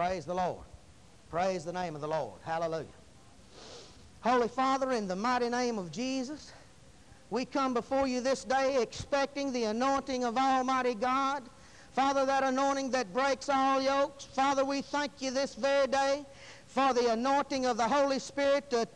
[0.00, 0.64] Praise the Lord.
[1.28, 2.40] Praise the name of the Lord.
[2.42, 2.86] Hallelujah.
[4.22, 6.54] Holy Father, in the mighty name of Jesus,
[7.28, 11.42] we come before you this day expecting the anointing of Almighty God.
[11.92, 14.24] Father, that anointing that breaks all yokes.
[14.24, 16.24] Father, we thank you this very day
[16.66, 18.88] for the anointing of the Holy Spirit to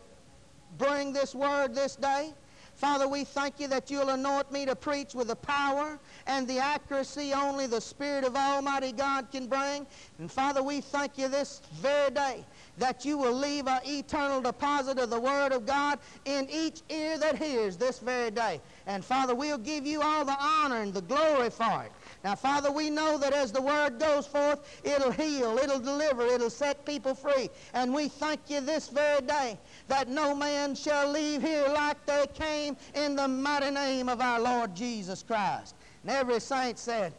[0.79, 2.33] bring this word this day.
[2.75, 6.59] Father, we thank you that you'll anoint me to preach with the power and the
[6.59, 9.87] accuracy only the Spirit of Almighty God can bring.
[10.19, 12.45] And Father, we thank you this very day
[12.79, 17.17] that you will leave an eternal deposit of the Word of God in each ear
[17.19, 18.61] that hears this very day.
[18.87, 21.93] And Father, we'll give you all the honor and the glory for it.
[22.25, 26.51] Now, Father, we know that as the Word goes forth, it'll heal, it'll deliver, it'll
[26.51, 27.51] set people free.
[27.73, 32.27] And we thank you this very day that no man shall leave here like they
[32.35, 35.75] came in the mighty name of our Lord Jesus Christ.
[36.03, 37.13] And every saint said,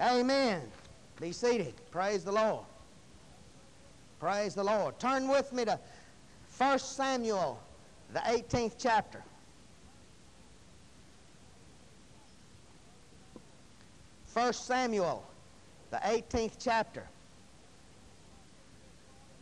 [0.00, 0.20] Amen.
[0.20, 0.62] Amen.
[1.20, 1.74] Be seated.
[1.90, 2.64] Praise the Lord.
[4.18, 4.98] Praise the Lord.
[4.98, 5.78] Turn with me to
[6.58, 7.58] 1 Samuel,
[8.12, 9.22] the 18th chapter.
[14.26, 15.24] First Samuel,
[15.90, 17.06] the 18th chapter.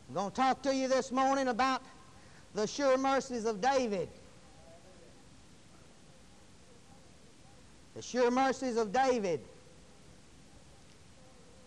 [0.09, 1.83] I'm going to talk to you this morning about
[2.59, 4.09] the sure mercies of David.
[7.95, 9.41] The sure mercies of David.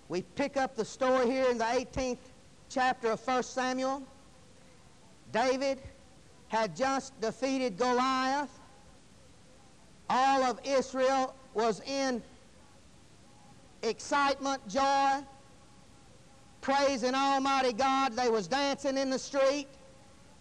[0.09, 2.17] We pick up the story here in the 18th
[2.67, 4.03] chapter of 1 Samuel.
[5.31, 5.80] David
[6.50, 8.59] had just defeated Goliath.
[10.09, 12.22] All of Israel was in
[13.81, 15.22] excitement, joy,
[16.59, 18.14] praising Almighty God.
[18.14, 19.67] They was dancing in the street.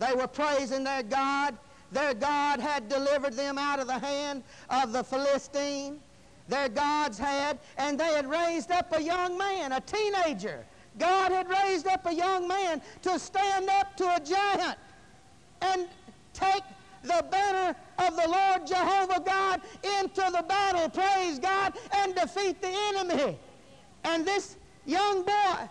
[0.00, 1.56] They were praising their God.
[1.92, 6.00] Their God had delivered them out of the hand of the Philistine.
[6.48, 10.64] Their gods had, and they had raised up a young man, a teenager.
[10.98, 14.78] God had raised up a young man to stand up to a giant
[15.60, 15.86] and
[16.32, 16.62] take
[17.02, 19.60] the banner of the Lord Jehovah God
[20.00, 23.38] into the battle, praise God, and defeat the enemy.
[24.04, 25.68] And this young boy,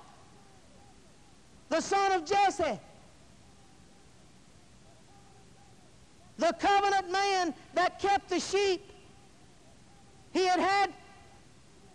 [1.69, 2.79] the son of Jesse,
[6.39, 8.81] the covenant man that kept the sheep.
[10.31, 10.93] He had had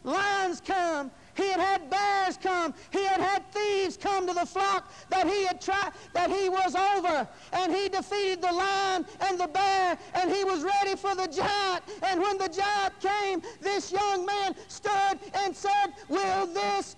[0.04, 1.10] lions come.
[1.34, 2.74] He had had bears come.
[2.92, 6.76] He had had thieves come to the flock that he had tried, that he was
[6.76, 7.26] over.
[7.52, 11.82] And he defeated the lion and the bear, and he was ready for the giant.
[12.02, 16.96] And when the giant came, this young man stood and said, Will this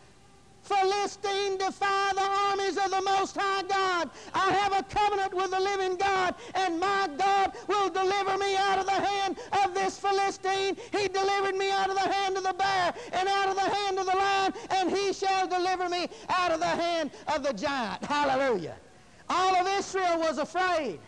[0.67, 4.11] Philistine defy the armies of the Most High God.
[4.35, 8.79] I have a covenant with the living God, and my God will deliver me out
[8.81, 10.77] of the hand of this Philistine.
[10.91, 13.99] He delivered me out of the hand of the bear and out of the hand
[13.99, 18.05] of the lion, and he shall deliver me out of the hand of the giant.
[18.05, 18.77] Hallelujah.
[19.29, 20.99] All of Israel was afraid.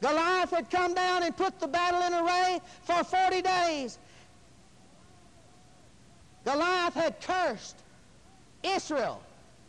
[0.00, 3.98] Goliath had come down and put the battle in array for 40 days.
[6.44, 7.76] Goliath had cursed
[8.62, 9.22] Israel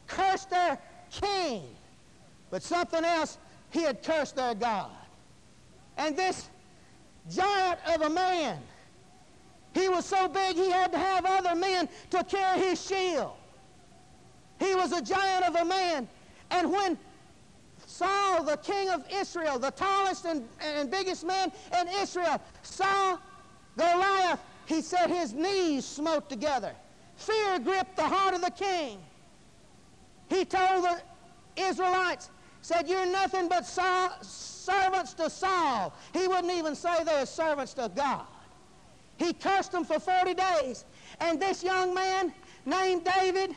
[0.07, 0.78] cursed their
[1.09, 1.63] king,
[2.50, 3.38] but something else,
[3.69, 4.91] he had cursed their God.
[5.97, 6.50] And this
[7.30, 8.59] giant of a man,
[9.74, 13.34] he was so big he had to have other men to carry his shield.
[14.59, 16.07] He was a giant of a man.
[16.50, 16.97] And when
[17.88, 23.18] Saul, the king of Israel, the tallest and, and biggest man in Israel, saw
[23.78, 26.74] Goliath, he said his knees smote together.
[27.21, 28.99] Fear gripped the heart of the king.
[30.27, 31.01] He told the
[31.55, 32.29] Israelites,
[32.61, 35.93] said, You're nothing but Saul, servants to Saul.
[36.13, 38.25] He wouldn't even say they're servants to God.
[39.17, 40.85] He cursed them for 40 days.
[41.19, 42.33] And this young man
[42.65, 43.55] named David,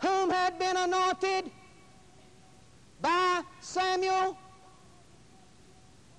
[0.00, 1.50] whom had been anointed
[3.00, 4.36] by Samuel,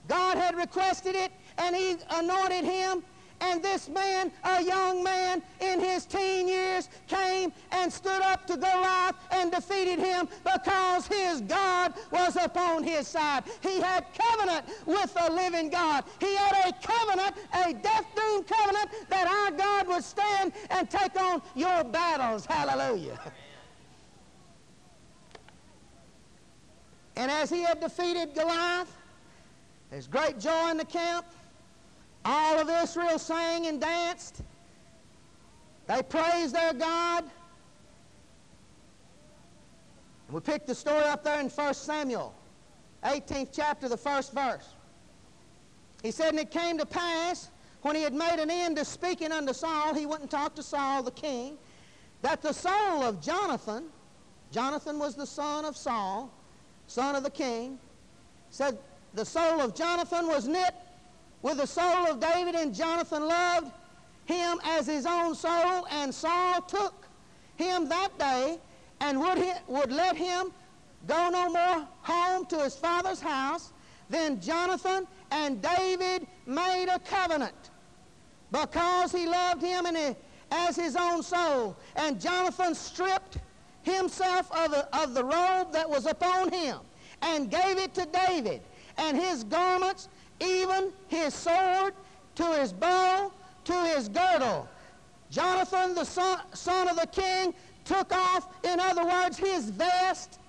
[0.07, 3.03] God had requested it, and he anointed him
[3.43, 8.55] and this man, a young man in his teen years, came and stood up to
[8.55, 13.43] Goliath and defeated him because his God was upon his side.
[13.61, 16.05] He had covenant with the living God.
[16.19, 21.19] He had a covenant, a death doom covenant, that our God would stand and take
[21.19, 22.45] on your battles.
[22.45, 23.19] Hallelujah.
[27.15, 28.91] And as he had defeated Goliath,
[29.91, 31.25] there's great joy in the camp.
[32.25, 34.41] All of Israel sang and danced.
[35.87, 37.25] They praised their God.
[40.27, 42.33] And we picked the story up there in 1 Samuel,
[43.03, 44.67] 18th chapter, the first verse.
[46.01, 47.49] He said, And it came to pass,
[47.81, 50.63] when he had made an end of speaking unto Saul, he went and talked to
[50.63, 51.57] Saul the king,
[52.21, 53.85] that the soul of Jonathan
[54.53, 56.31] Jonathan was the son of Saul,
[56.85, 57.79] son of the king.
[58.51, 58.77] Said
[59.15, 60.75] the soul of Jonathan was knit
[61.43, 63.71] with the soul of David, and Jonathan loved
[64.25, 67.07] him as his own soul, and Saul took
[67.55, 68.57] him that day
[69.01, 70.51] and would, he, would let him
[71.05, 73.73] go no more home to his father's house.
[74.09, 77.69] Then Jonathan and David made a covenant
[78.51, 80.15] because he loved him and
[80.51, 81.75] as his own soul.
[81.95, 83.37] And Jonathan stripped
[83.81, 86.77] himself of the, of the robe that was upon him
[87.21, 88.61] and gave it to David,
[88.97, 90.09] and his garments,
[90.43, 91.93] even his sword,
[92.35, 93.31] to his bow,
[93.65, 94.67] to his girdle.
[95.29, 97.53] Jonathan, the son, son of the king,
[97.85, 100.39] took off, in other words, his vest,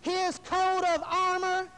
[0.00, 1.68] his coat of armor,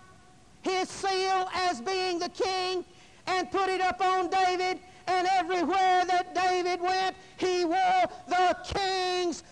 [0.62, 2.84] his seal as being the king,
[3.26, 9.42] and put it upon David, and everywhere that David went, he wore the king's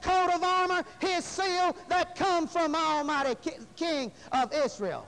[0.00, 3.36] coat of armor, his seal that come from Almighty
[3.76, 5.06] King of Israel.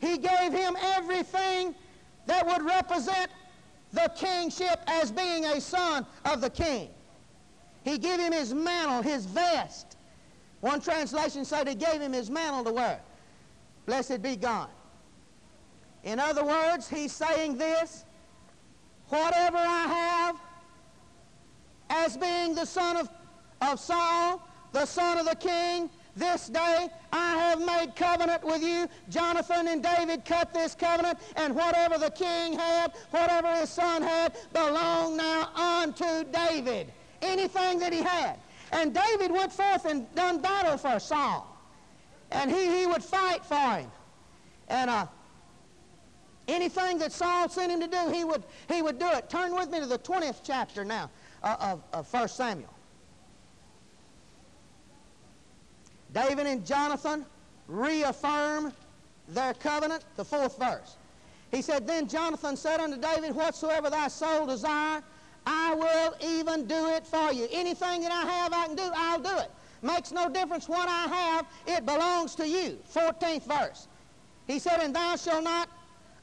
[0.00, 1.74] He gave him everything
[2.26, 3.30] that would represent
[3.92, 6.90] the kingship as being a son of the king.
[7.82, 9.96] He gave him his mantle, his vest.
[10.60, 13.00] One translation said he gave him his mantle to wear.
[13.86, 14.68] Blessed be God.
[16.04, 18.04] In other words, he's saying this,
[19.08, 20.36] whatever I have
[21.90, 23.10] as being the son of,
[23.60, 28.88] of Saul, the son of the king, this day I have made covenant with you.
[29.08, 34.34] Jonathan and David cut this covenant, and whatever the king had, whatever his son had,
[34.52, 36.92] belonged now unto David.
[37.22, 38.38] Anything that he had.
[38.72, 41.46] And David went forth and done battle for Saul.
[42.30, 43.90] And he, he would fight for him.
[44.68, 45.06] And uh,
[46.50, 49.30] Anything that Saul sent him to do, he would, he would do it.
[49.30, 51.08] Turn with me to the 20th chapter now
[51.44, 52.74] uh, of, of 1 Samuel.
[56.12, 57.24] David and Jonathan
[57.68, 58.72] reaffirm
[59.28, 60.96] their covenant, the fourth verse.
[61.50, 65.02] He said, Then Jonathan said unto David, Whatsoever thy soul desire,
[65.46, 67.48] I will even do it for you.
[67.50, 69.50] Anything that I have I can do, I'll do it.
[69.82, 72.78] Makes no difference what I have, it belongs to you.
[72.92, 73.88] 14th verse.
[74.46, 75.68] He said, And thou shalt not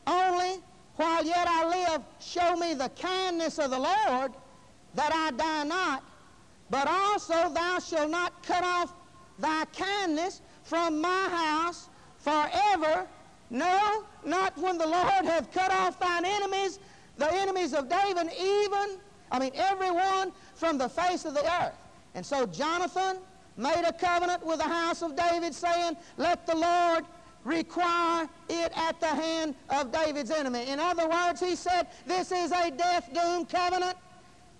[0.05, 0.61] only
[0.95, 4.33] while yet I live, show me the kindness of the Lord,
[4.95, 6.03] that I die not.
[6.69, 8.93] But also thou shalt not cut off
[9.39, 11.89] thy kindness from my house
[12.19, 13.07] forever.
[13.49, 16.79] No, not when the Lord hath cut off thine enemies,
[17.17, 18.99] the enemies of David, even,
[19.31, 21.75] I mean, everyone from the face of the earth.
[22.13, 23.17] And so Jonathan
[23.55, 27.05] made a covenant with the house of David, saying, Let the Lord
[27.47, 30.67] require it at the hand of David's enemy.
[30.67, 33.97] In other words, he said, this is a death-doomed covenant.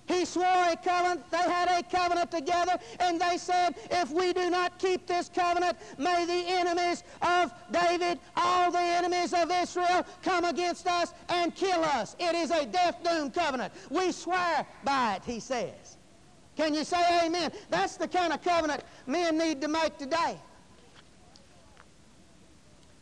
[0.08, 1.30] He swore a covenant.
[1.30, 5.78] They had a covenant together, and they said, if we do not keep this covenant,
[5.98, 11.84] may the enemies of David, all the enemies of Israel, come against us and kill
[11.84, 12.16] us.
[12.20, 13.74] It is a death doom covenant.
[13.90, 15.98] We swear by it, he says.
[16.56, 17.52] Can you say amen?
[17.70, 20.38] That's the kind of covenant men need to make today.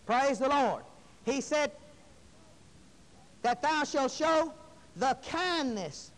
[0.05, 0.83] Praise the Lord.
[1.23, 1.71] He said
[3.43, 4.53] that thou shalt show
[4.95, 6.11] the kindness,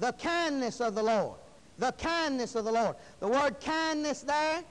[0.00, 1.38] the kindness of the Lord.
[1.78, 2.96] The kindness of the Lord.
[3.20, 4.62] The word kindness there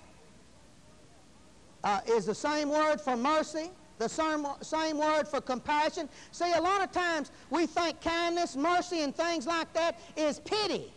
[1.84, 6.08] uh, is the same word for mercy, the same, same word for compassion.
[6.32, 10.92] See, a lot of times we think kindness, mercy, and things like that is pity.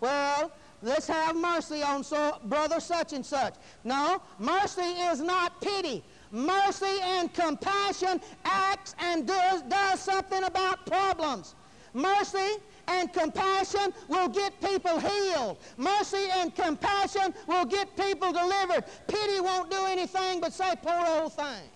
[0.00, 0.50] Well,
[0.82, 3.54] let's have mercy on so, brother such and such.
[3.84, 6.02] No, mercy is not pity.
[6.32, 11.54] Mercy and compassion acts and does, does something about problems.
[11.94, 12.56] Mercy
[12.92, 15.58] and compassion will get people healed.
[15.76, 18.84] Mercy and compassion will get people delivered.
[19.08, 21.68] Pity won't do anything but say, poor old thing.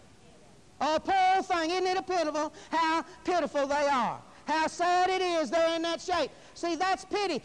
[0.81, 1.71] Oh, poor old thing.
[1.71, 4.21] Isn't it a pitiful how pitiful they are?
[4.47, 6.31] How sad it is they're in that shape.
[6.55, 7.43] See, that's pity.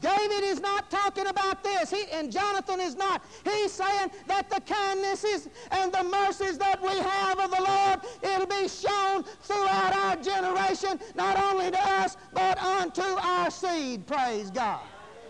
[0.00, 3.24] David is not talking about this, he, and Jonathan is not.
[3.44, 8.46] He's saying that the kindnesses and the mercies that we have of the Lord, it'll
[8.46, 14.04] be shown throughout our generation, not only to us, but unto our seed.
[14.08, 14.80] Praise God.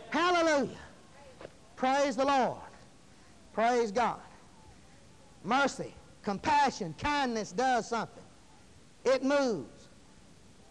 [0.08, 0.78] Hallelujah.
[1.76, 2.58] Praise the Lord.
[3.52, 4.20] Praise God.
[5.44, 8.24] Mercy, compassion, kindness does something.
[9.04, 9.81] It moves.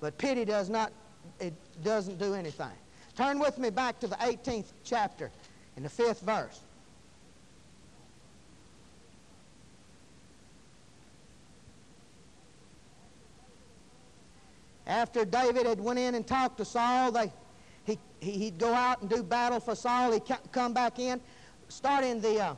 [0.01, 0.91] But pity does not,
[1.39, 1.53] it
[1.83, 2.67] doesn't do anything.
[3.15, 5.31] Turn with me back to the 18th chapter
[5.77, 6.59] in the fifth verse.
[14.87, 17.31] After David had went in and talked to Saul, they,
[17.85, 20.11] he, he, he'd go out and do battle for Saul.
[20.11, 21.21] He'd come back in.
[21.69, 22.55] Start in the uh,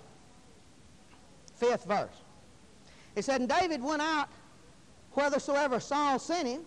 [1.58, 2.16] fifth verse.
[3.16, 4.30] It said, And David went out
[5.12, 6.62] whithersoever Saul sent him,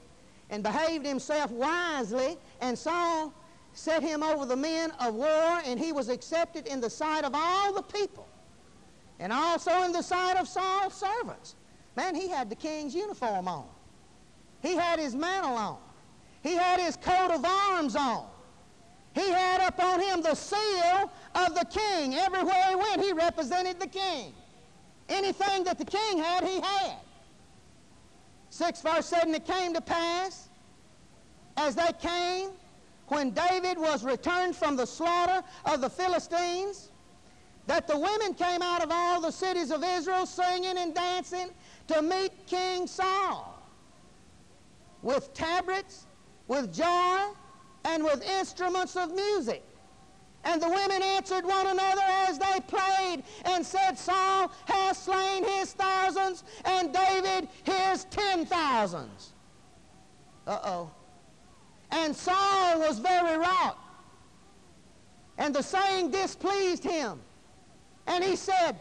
[0.51, 3.33] and behaved himself wisely, and Saul
[3.73, 7.33] set him over the men of war, and he was accepted in the sight of
[7.35, 8.27] all the people,
[9.19, 11.57] and also in the sight of Saul's servants.
[11.97, 13.67] Man, he had the king's uniform on.
[14.63, 15.79] He had his mantle on.
[16.43, 18.27] He had his coat of arms on.
[19.15, 22.15] He had upon him the seal of the king.
[22.15, 24.35] Everywhere he went, he represented the king.
[25.09, 26.99] Anything that the king had, he had.
[28.57, 30.49] Six verse 7, it came to pass,
[31.59, 32.49] as they came,
[33.09, 36.89] when David was returned from the slaughter of the Philistines,
[37.67, 41.51] that the women came out of all the cities of Israel singing and dancing
[41.89, 43.63] to meet King Saul
[45.03, 46.07] with tabrets,
[46.49, 47.19] with joy,
[47.85, 49.63] and with instruments of music.
[50.47, 55.73] And the women answered one another as they played and said, Saul has slain his
[55.73, 59.33] thousands and David his ten thousands.
[60.47, 60.89] Uh-oh.
[61.91, 63.77] And Saul was very wroth.
[65.37, 67.19] And the saying displeased him.
[68.07, 68.77] And he said,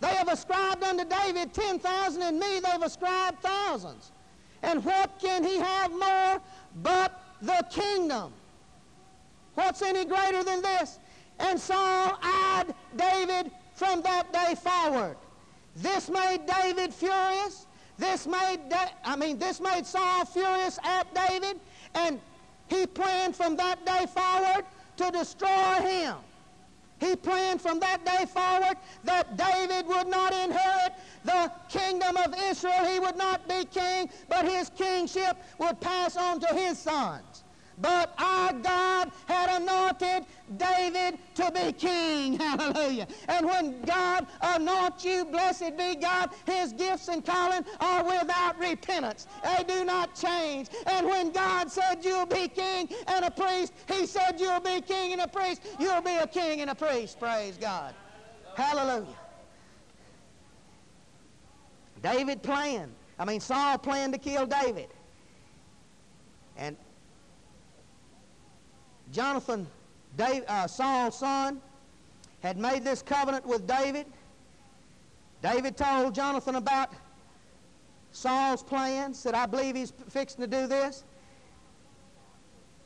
[0.00, 4.12] They have ascribed unto David ten thousand, and me they've ascribed thousands.
[4.62, 6.40] And what can he have more
[6.80, 8.32] but the kingdom?
[9.54, 10.98] What's any greater than this?
[11.38, 15.16] And Saul eyed David from that day forward.
[15.76, 17.66] This made David furious.
[17.98, 21.60] This made, da- I mean, this made Saul furious at David,
[21.94, 22.20] and
[22.68, 24.64] he planned from that day forward
[24.96, 26.16] to destroy him.
[27.00, 30.92] He planned from that day forward that David would not inherit
[31.24, 32.84] the kingdom of Israel.
[32.84, 37.41] He would not be king, but his kingship would pass on to his sons.
[37.78, 40.26] But our God had anointed
[40.56, 42.38] David to be king.
[42.38, 43.06] Hallelujah.
[43.28, 49.26] And when God anoints you, blessed be God, his gifts and calling are without repentance.
[49.42, 50.68] They do not change.
[50.86, 55.12] And when God said you'll be king and a priest, he said you'll be king
[55.12, 55.62] and a priest.
[55.78, 57.18] You'll be a king and a priest.
[57.18, 57.94] Praise God.
[58.54, 59.16] Hallelujah.
[62.02, 62.92] David planned.
[63.18, 64.88] I mean, Saul planned to kill David.
[66.56, 66.76] And
[69.12, 69.66] Jonathan,
[70.18, 71.60] uh, Saul's son,
[72.40, 74.06] had made this covenant with David.
[75.42, 76.92] David told Jonathan about
[78.10, 81.04] Saul's plans, said, I believe he's fixing to do this.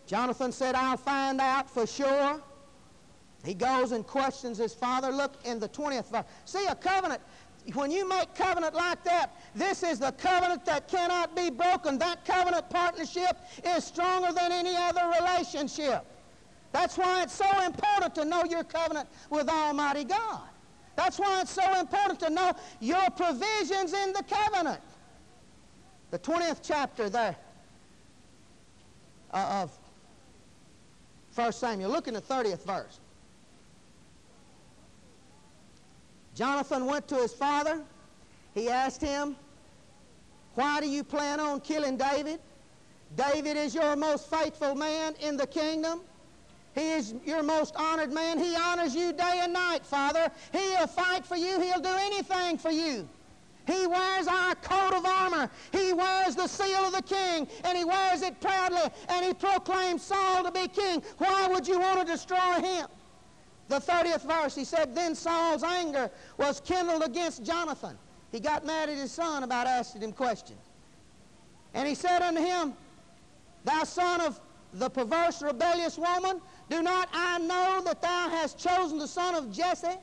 [0.06, 2.40] Jonathan said, I'll find out for sure.
[3.44, 5.10] He goes and questions his father.
[5.10, 6.24] Look in the 20th verse.
[6.44, 7.20] See, a covenant,
[7.74, 11.98] when you make covenant like that, this is the covenant that cannot be broken.
[11.98, 16.04] That covenant partnership is stronger than any other relationship.
[16.76, 20.42] That's why it's so important to know your covenant with Almighty God.
[20.94, 24.82] That's why it's so important to know your provisions in the covenant.
[26.10, 27.34] The 20th chapter there
[29.32, 29.72] uh, of
[31.34, 31.90] 1 Samuel.
[31.90, 33.00] Look in the 30th verse.
[36.34, 37.80] Jonathan went to his father.
[38.54, 39.34] He asked him,
[40.56, 42.38] Why do you plan on killing David?
[43.16, 46.02] David is your most faithful man in the kingdom.
[46.76, 48.38] He is your most honored man.
[48.38, 50.30] He honors you day and night, Father.
[50.52, 51.58] He'll fight for you.
[51.58, 53.08] He'll do anything for you.
[53.66, 55.50] He wears our coat of armor.
[55.72, 60.02] He wears the seal of the king, and he wears it proudly, and he proclaims
[60.02, 61.02] Saul to be king.
[61.18, 62.86] Why would you want to destroy him?
[63.68, 67.98] The 30th verse, he said, Then Saul's anger was kindled against Jonathan.
[68.30, 70.60] He got mad at his son about asking him questions.
[71.74, 72.74] And he said unto him,
[73.64, 74.40] Thou son of
[74.72, 79.52] the perverse, rebellious woman, do not I know that thou hast chosen the son of
[79.52, 79.96] Jesse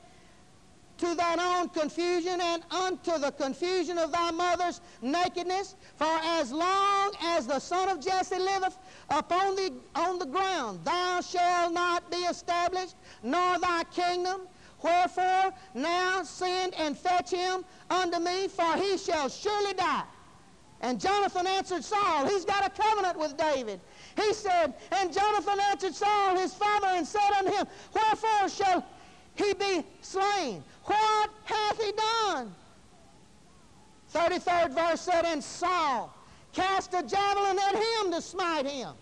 [0.97, 5.75] to thine own confusion and unto the confusion of thy mother's nakedness?
[5.97, 8.77] For as long as the son of Jesse liveth
[9.09, 14.41] upon the, on the ground, thou shalt not be established, nor thy kingdom.
[14.81, 20.03] Wherefore now send and fetch him unto me, for he shall surely die.
[20.81, 23.79] And Jonathan answered Saul, he's got a covenant with David.
[24.15, 28.85] He said, And Jonathan answered Saul his father and said unto him, Wherefore shall
[29.35, 30.63] he be slain?
[30.85, 32.53] What hath he done?
[34.13, 36.15] 33rd verse said, And Saul
[36.53, 38.93] cast a javelin at him to smite him.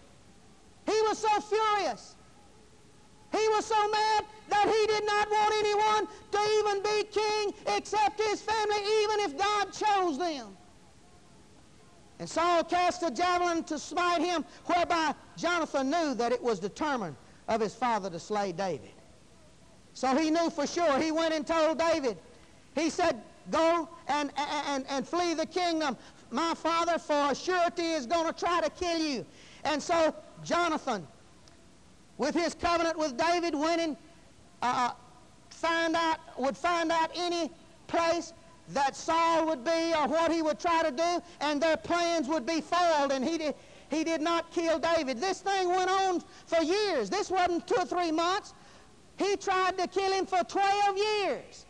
[0.85, 2.15] He was so furious.
[3.31, 8.19] He was so mad that he did not want anyone to even be king except
[8.19, 10.57] his family, even if God chose them.
[12.21, 17.15] And Saul cast a javelin to smite him, whereby Jonathan knew that it was determined
[17.47, 18.91] of his father to slay David.
[19.95, 20.99] So he knew for sure.
[20.99, 22.19] He went and told David.
[22.75, 25.97] He said, Go and, and, and flee the kingdom.
[26.29, 29.25] My father, for a surety, is going to try to kill you.
[29.63, 30.13] And so
[30.43, 31.07] Jonathan,
[32.19, 33.97] with his covenant with David, went and
[34.61, 34.91] uh,
[35.49, 37.49] find out, would find out any
[37.87, 38.31] place
[38.73, 42.45] that Saul would be or what he would try to do, and their plans would
[42.45, 43.55] be foiled, and he did,
[43.89, 45.19] he did not kill David.
[45.19, 47.09] This thing went on for years.
[47.09, 48.53] This wasn't two or three months.
[49.17, 51.65] He tried to kill him for 12 years.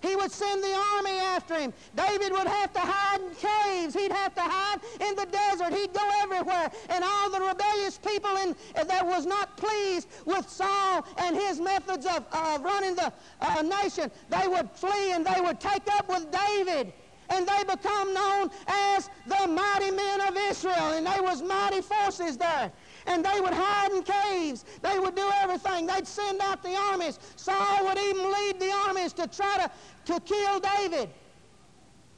[0.00, 1.72] He would send the army after him.
[1.96, 3.94] David would have to hide in caves.
[3.94, 5.74] He'd have to hide in the desert.
[5.74, 6.70] He'd go everywhere.
[6.88, 12.06] And all the rebellious people in, that was not pleased with Saul and his methods
[12.06, 16.26] of, of running the uh, nation, they would flee and they would take up with
[16.30, 16.92] David.
[17.30, 20.92] And they become known as the mighty men of Israel.
[20.92, 22.72] And they was mighty forces there
[23.08, 24.64] and they would hide in caves.
[24.82, 25.86] They would do everything.
[25.86, 27.18] They'd send out the armies.
[27.36, 31.08] Saul would even lead the armies to try to, to kill David.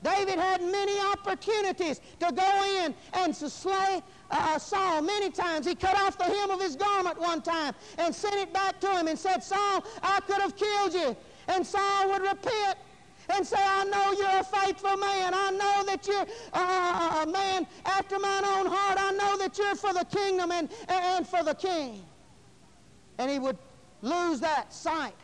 [0.03, 5.67] David had many opportunities to go in and to slay uh, Saul many times.
[5.67, 8.89] He cut off the hem of his garment one time and sent it back to
[8.89, 11.17] him and said, Saul, I could have killed you.
[11.49, 12.79] And Saul would repent
[13.33, 15.33] and say, I know you're a faithful man.
[15.35, 18.99] I know that you're uh, a man after mine own heart.
[18.99, 22.03] I know that you're for the kingdom and, and for the king.
[23.19, 23.59] And he would
[24.03, 25.15] lose that sight.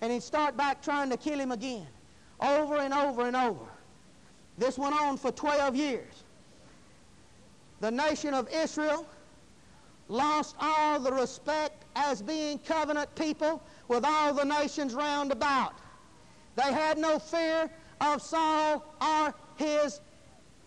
[0.00, 1.86] And he'd start back trying to kill him again.
[2.40, 3.66] Over and over and over.
[4.58, 6.24] This went on for 12 years.
[7.80, 9.06] The nation of Israel
[10.08, 15.74] lost all the respect as being covenant people with all the nations round about.
[16.56, 20.00] They had no fear of Saul or his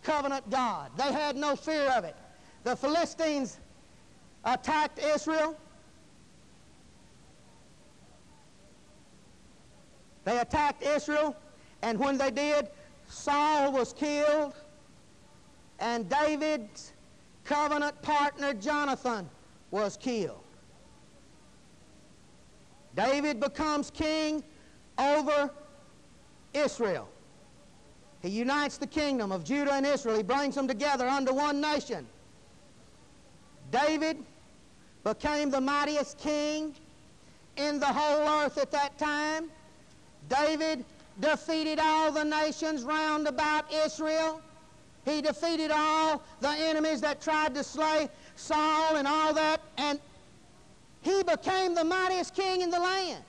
[0.04, 0.92] covenant God.
[0.98, 2.16] They had no fear of it.
[2.64, 3.60] The Philistines
[4.44, 5.58] attacked Israel.
[10.24, 11.36] They attacked Israel,
[11.84, 12.70] and when they did,
[13.08, 14.54] Saul was killed,
[15.80, 16.94] and David's
[17.44, 19.30] covenant partner Jonathan
[19.70, 20.42] was killed.
[22.96, 24.44] David becomes king
[24.98, 25.52] over
[26.56, 27.08] Israel.
[28.22, 30.18] He unites the kingdom of Judah and Israel.
[30.18, 32.08] He brings them together under one nation.
[33.72, 34.18] David
[35.04, 36.74] became the mightiest king
[37.58, 39.50] in the whole earth at that time.
[40.28, 40.84] David
[41.20, 44.42] defeated all the nations round about Israel.
[45.06, 50.00] He defeated all the enemies that tried to slay Saul and all that, and
[51.04, 53.24] he became the mightiest king in the land.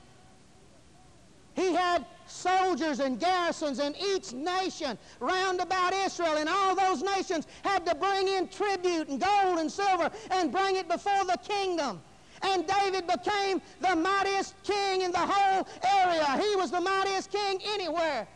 [1.55, 7.47] He had soldiers and garrisons in each nation round about Israel, and all those nations
[7.63, 12.01] had to bring in tribute and gold and silver and bring it before the kingdom.
[12.43, 15.67] And David became the mightiest king in the whole
[15.99, 16.25] area.
[16.37, 18.27] He was the mightiest king anywhere.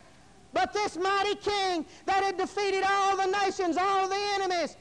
[0.52, 4.76] But this mighty king that had defeated all the nations, all the enemies,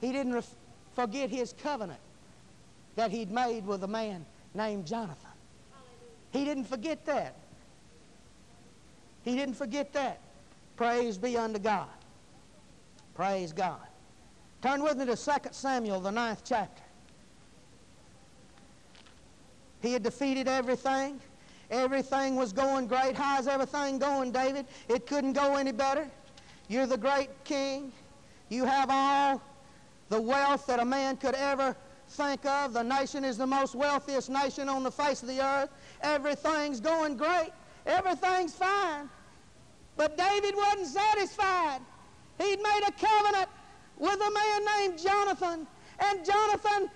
[0.00, 0.44] he didn't
[0.94, 2.00] forget his covenant
[2.96, 5.30] that he'd made with a man named Jonathan.
[6.30, 7.36] He didn't forget that.
[9.24, 10.20] He didn't forget that.
[10.76, 11.88] Praise be unto God.
[13.14, 13.80] Praise God.
[14.62, 16.82] Turn with me to 2 Samuel, the ninth chapter.
[19.80, 21.20] He had defeated everything.
[21.70, 23.16] Everything was going great.
[23.16, 24.66] How's everything going, David?
[24.88, 26.08] It couldn't go any better.
[26.68, 27.92] You're the great king.
[28.48, 29.42] You have all
[30.08, 31.74] the wealth that a man could ever
[32.08, 32.74] think of.
[32.74, 35.70] The nation is the most wealthiest nation on the face of the earth.
[36.02, 37.50] Everything's going great.
[37.86, 39.08] Everything's fine.
[39.96, 41.80] But David wasn't satisfied.
[42.38, 43.48] He'd made a covenant
[43.98, 45.66] with a man named Jonathan.
[45.98, 46.90] And Jonathan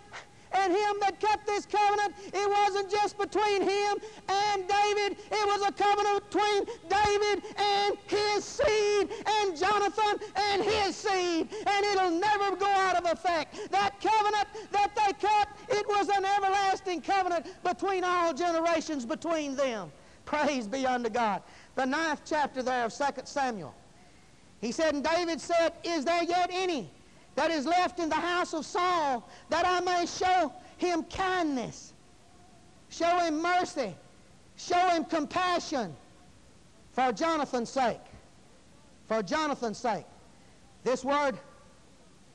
[0.52, 5.18] and him that kept this covenant, it wasn't just between him and David.
[5.30, 11.48] It was a covenant between David and his seed and Jonathan and his seed.
[11.66, 13.70] And it'll never go out of effect.
[13.70, 19.92] That covenant that they kept, it was an everlasting covenant between all generations between them.
[20.26, 21.42] Praise be unto God.
[21.76, 23.74] The ninth chapter there of 2 Samuel.
[24.60, 26.90] He said, And David said, Is there yet any
[27.36, 31.92] that is left in the house of Saul that I may show him kindness,
[32.88, 33.94] show him mercy,
[34.56, 35.94] show him compassion
[36.92, 38.00] for Jonathan's sake?
[39.06, 40.06] For Jonathan's sake.
[40.82, 41.38] This word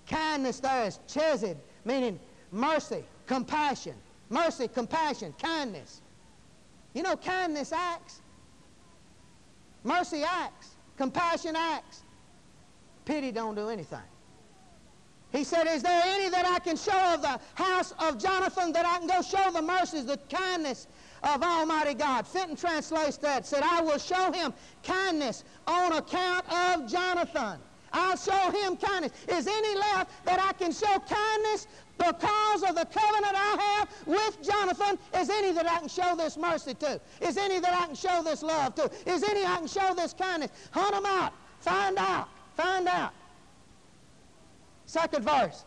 [0.08, 2.20] kindness there is chesed, meaning
[2.52, 3.96] mercy, compassion.
[4.30, 6.02] Mercy, compassion, kindness.
[6.94, 8.22] You know, kindness acts,
[9.84, 12.04] mercy acts, compassion acts.
[13.06, 14.00] Pity don't do anything.
[15.32, 18.86] He said, Is there any that I can show of the house of Jonathan that
[18.86, 20.88] I can go show the mercies, the kindness
[21.24, 22.28] of Almighty God?
[22.28, 27.60] Fenton translates that, said, I will show him kindness on account of Jonathan.
[27.94, 29.12] I'll show him kindness.
[29.28, 31.68] Is any left that I can show kindness
[32.08, 34.98] because of the covenant I have with Jonathan?
[35.16, 37.00] Is any that I can show this mercy to?
[37.20, 38.90] Is any that I can show this love to?
[39.06, 40.52] Is any I can show this kindness?
[40.72, 41.34] Hunt them out.
[41.60, 42.28] Find out.
[42.56, 43.14] Find out.
[44.86, 45.64] Second verse.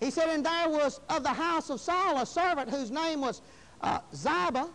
[0.00, 3.42] He said, And there was of the house of Saul a servant whose name was
[3.80, 4.68] uh, Ziba.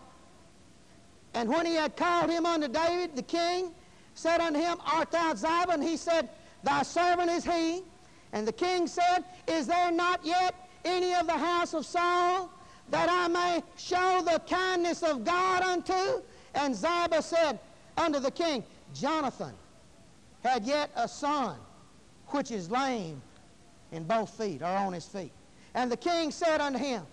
[1.34, 3.72] And when he had called him unto David, the king
[4.14, 5.72] said unto him, Art thou Ziba?
[5.72, 6.30] And he said,
[6.64, 7.84] Thy servant is he.
[8.34, 12.52] And the king said, Is there not yet any of the house of Saul
[12.90, 16.22] that I may show the kindness of God unto?
[16.56, 17.60] And Ziba said
[17.98, 18.64] unto the king,
[18.94, 19.54] Jonathan
[20.44, 21.58] had yet a son,
[22.28, 23.22] which is lame
[23.92, 25.32] in both feet, or on his feet.
[25.74, 27.06] And the king said unto him,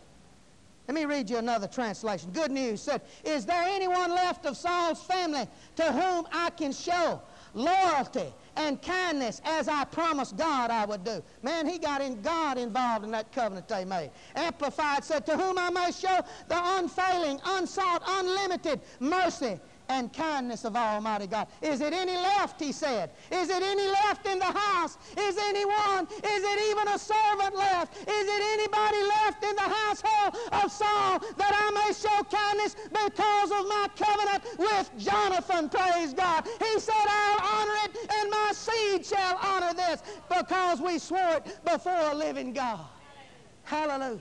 [0.88, 2.31] let me read you another translation.
[2.33, 7.20] Good news said, Is there anyone left of Saul's family to whom I can show
[7.55, 11.23] loyalty and kindness as I promised God I would do?
[11.42, 14.11] Man, he got in God involved in that covenant they made.
[14.35, 20.77] Amplified said, To whom I may show the unfailing, unsought, unlimited mercy and kindness of
[20.77, 21.49] Almighty God.
[21.62, 23.11] Is it any left, he said?
[23.31, 24.99] Is it any left in the house?
[25.16, 26.07] Is anyone?
[26.07, 27.96] Is it even a servant left?
[27.96, 33.51] Is it anybody left in the household of Saul that I may show kindness because
[33.51, 35.68] of my covenant with Jonathan?
[35.68, 36.46] Praise God.
[36.46, 41.59] He said, I'll honor it, and my seed shall honor this because we swore it
[41.64, 42.81] before a living God.
[43.64, 44.20] Hallelujah.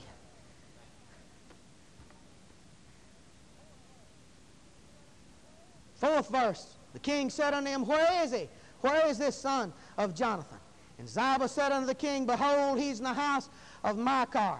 [5.96, 6.76] Fourth verse.
[6.92, 8.48] The king said unto him, Where is he?
[8.80, 10.58] Where is this son of Jonathan?
[10.98, 13.48] And Ziba said unto the king, Behold, he's in the house
[13.84, 14.58] of Machir,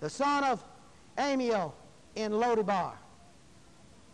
[0.00, 0.64] the son of
[1.18, 1.72] Ammiel
[2.14, 2.92] in Lodebar.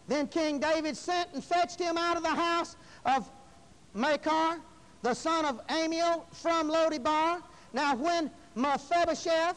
[0.08, 3.30] Then King David sent and fetched him out of the house of
[3.92, 4.60] Machir,
[5.02, 7.42] the son of Ammiel, from Lodebar.
[7.72, 9.56] Now when Mephibosheth,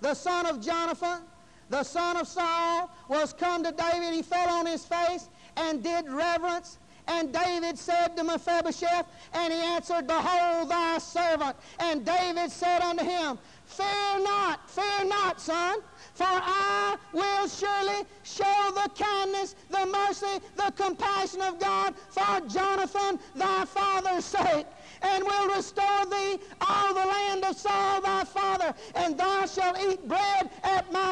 [0.00, 1.22] the son of Jonathan,
[1.68, 6.10] the son of Saul, was come to David, he fell on his face and did
[6.10, 6.78] reverence.
[7.08, 11.56] And David said to Mephibosheth, and he answered, Behold thy servant.
[11.78, 15.78] And David said unto him, Fear not, fear not, son,
[16.14, 23.20] for I will surely show the kindness, the mercy, the compassion of God for Jonathan
[23.36, 24.66] thy father's sake
[25.02, 30.06] and will restore thee all the land of Saul thy father, and thou shalt eat
[30.06, 30.50] bread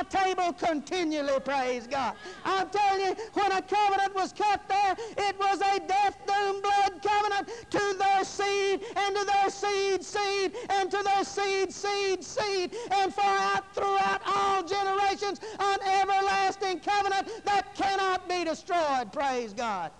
[0.05, 2.15] table continually, praise God.
[2.45, 7.03] I'm telling you, when a covenant was cut there, it was a death doom blood
[7.03, 12.75] covenant to their seed, and to their seed seed, and to their seed seed seed,
[12.93, 19.91] and for out throughout all generations, an everlasting covenant that cannot be destroyed, praise God.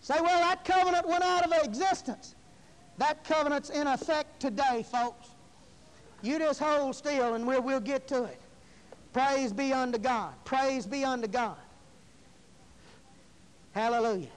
[0.00, 2.34] Say, well, that covenant went out of existence.
[2.98, 5.28] That covenant's in effect today, folks.
[6.24, 8.40] You just hold still and we'll, we'll get to it.
[9.12, 10.32] Praise be unto God.
[10.44, 11.56] Praise be unto God.
[13.72, 14.28] Hallelujah.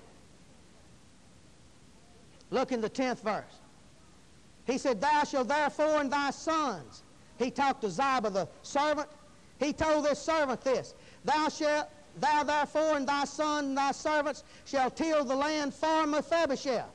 [2.52, 3.44] Look in the 10th verse.
[4.66, 7.04] He said, Thou shalt therefore and thy sons.
[7.40, 9.08] He talked to Ziba, the servant.
[9.60, 14.44] He told this servant this Thou shalt Thou therefore and thy son and thy servants
[14.66, 16.90] shall till the land for Mephibosheth,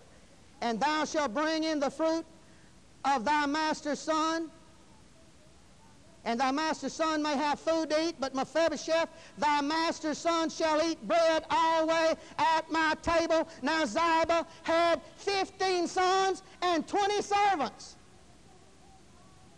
[0.60, 2.24] and thou shalt bring in the fruit
[3.04, 4.50] of thy master's son,
[6.24, 9.08] and thy master's son may have food to eat, but Mephibosheth,
[9.38, 13.48] thy master's son, shall eat bread always at my table.
[13.60, 17.96] Now Ziba had fifteen sons and twenty servants.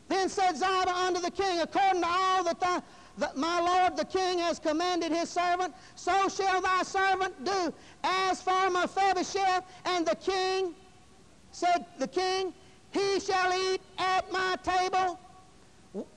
[0.09, 2.83] Then said Ziba unto the king, according to all that thou
[3.17, 7.73] that my Lord the king has commanded his servant, so shall thy servant do.
[8.03, 10.75] As for Mephibosheth and the king,
[11.53, 12.53] said the king,
[12.91, 15.21] he shall eat at my table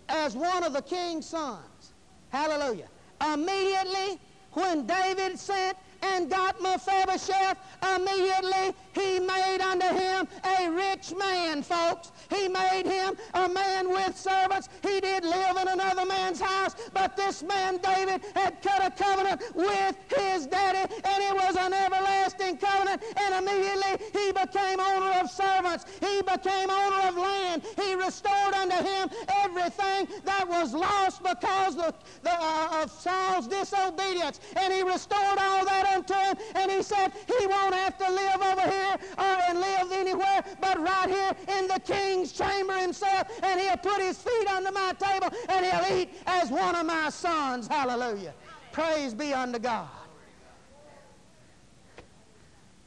[0.10, 1.94] as one of the king's sons.
[2.30, 2.88] Hallelujah.
[3.34, 4.20] Immediately
[4.54, 7.58] when David sent and got Mephibosheth,
[7.96, 12.12] immediately he made unto him a rich man folks.
[12.30, 14.70] He made him a man with servants.
[14.84, 19.42] He did live in another man's house, but this man, David, had cut a covenant
[19.56, 25.30] with his daddy, and it was an everlasting covenant, and immediately he became owner of
[25.30, 25.86] servants.
[26.00, 27.64] He became owner of land.
[27.76, 29.10] He restored unto him
[29.44, 31.94] everything that was lost because the,
[32.26, 37.48] uh, of Saul's disobedience, and he restored all that unto him, and he said he
[37.48, 41.80] won't have to live over here or and live anywhere but right here in the
[42.18, 46.50] king's chamber himself, and he'll put his feet under my table, and he'll eat as
[46.50, 47.68] one of my sons.
[47.68, 48.34] Hallelujah.
[48.72, 49.88] Praise be unto God.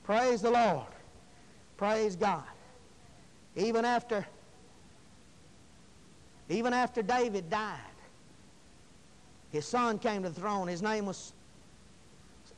[0.04, 0.86] Praise the Lord.
[1.76, 2.44] Praise God.
[3.56, 4.26] Even after,
[6.48, 7.78] even after David died,
[9.50, 10.68] his son came to the throne.
[10.68, 11.32] His name was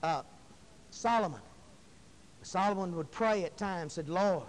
[0.03, 0.23] uh,
[0.91, 1.41] Solomon.
[2.43, 4.49] Solomon would pray at times, said, Lord,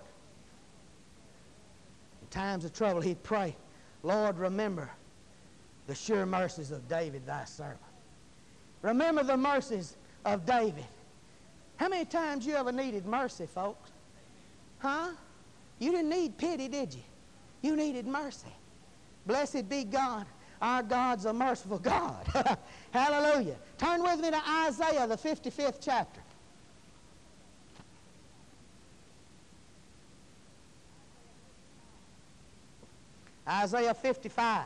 [2.33, 3.55] times of trouble, he'd pray,
[4.01, 4.89] Lord, remember
[5.87, 7.79] the sure mercies of David, thy servant.
[8.81, 10.85] Remember the mercies of David.
[11.77, 13.91] How many times you ever needed mercy, folks?
[14.79, 15.11] Huh?
[15.79, 17.03] You didn't need pity, did you?
[17.61, 18.53] You needed mercy.
[19.25, 20.25] Blessed be God.
[20.61, 22.25] Our God's a merciful God.
[22.91, 23.55] Hallelujah.
[23.77, 26.21] Turn with me to Isaiah, the 55th chapter.
[33.47, 34.65] Isaiah 55.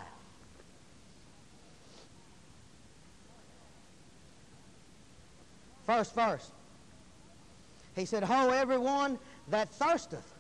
[5.86, 6.52] First verse.
[7.96, 10.34] He said, Ho, everyone that thirsteth,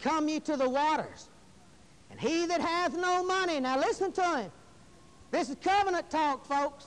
[0.00, 1.28] come ye to the waters.
[2.10, 4.50] And he that hath no money, now listen to him.
[5.30, 6.86] This is covenant talk, folks.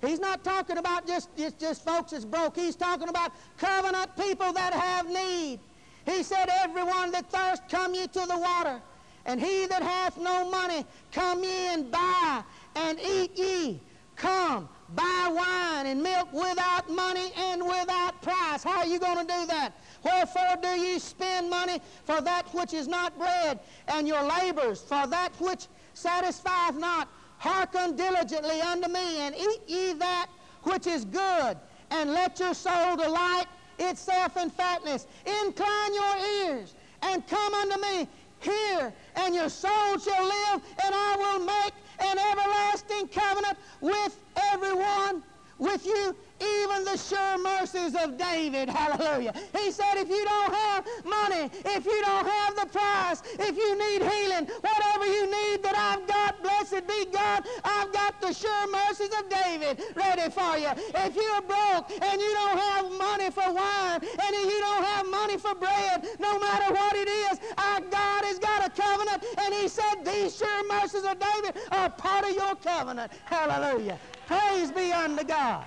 [0.00, 2.56] He's not talking about just, just, just folks that's broke.
[2.56, 5.58] He's talking about covenant people that have need.
[6.06, 8.80] He said, Everyone that thirst, come ye to the water.
[9.28, 12.42] And he that hath no money, come ye and buy
[12.74, 13.78] and eat ye.
[14.16, 18.64] Come, buy wine and milk without money and without price.
[18.64, 19.74] How are you going to do that?
[20.02, 25.06] Wherefore do ye spend money for that which is not bread, and your labors for
[25.06, 27.08] that which satisfieth not?
[27.36, 30.28] Hearken diligently unto me, and eat ye that
[30.62, 31.58] which is good,
[31.90, 33.46] and let your soul delight
[33.78, 35.06] itself in fatness.
[35.42, 38.08] Incline your ears, and come unto me.
[38.40, 44.18] Hear, and your soul shall live, and I will make an everlasting covenant with
[44.52, 45.22] everyone,
[45.58, 48.68] with you, even the sure mercies of David.
[48.68, 49.32] Hallelujah.
[49.56, 53.70] He said, if you don't have money, if you don't have the price, if you
[53.78, 58.66] need healing, whatever you need that I've got, blessed be God, I've got the sure
[58.70, 60.70] mercies of David ready for you.
[60.94, 65.36] If you're broke and you don't have money for wine and you don't have money
[65.38, 69.68] for bread, no matter what it is, our God has got a covenant and he
[69.68, 73.12] said these sure mercies of David are part of your covenant.
[73.24, 73.98] Hallelujah.
[74.26, 75.64] Praise be unto God.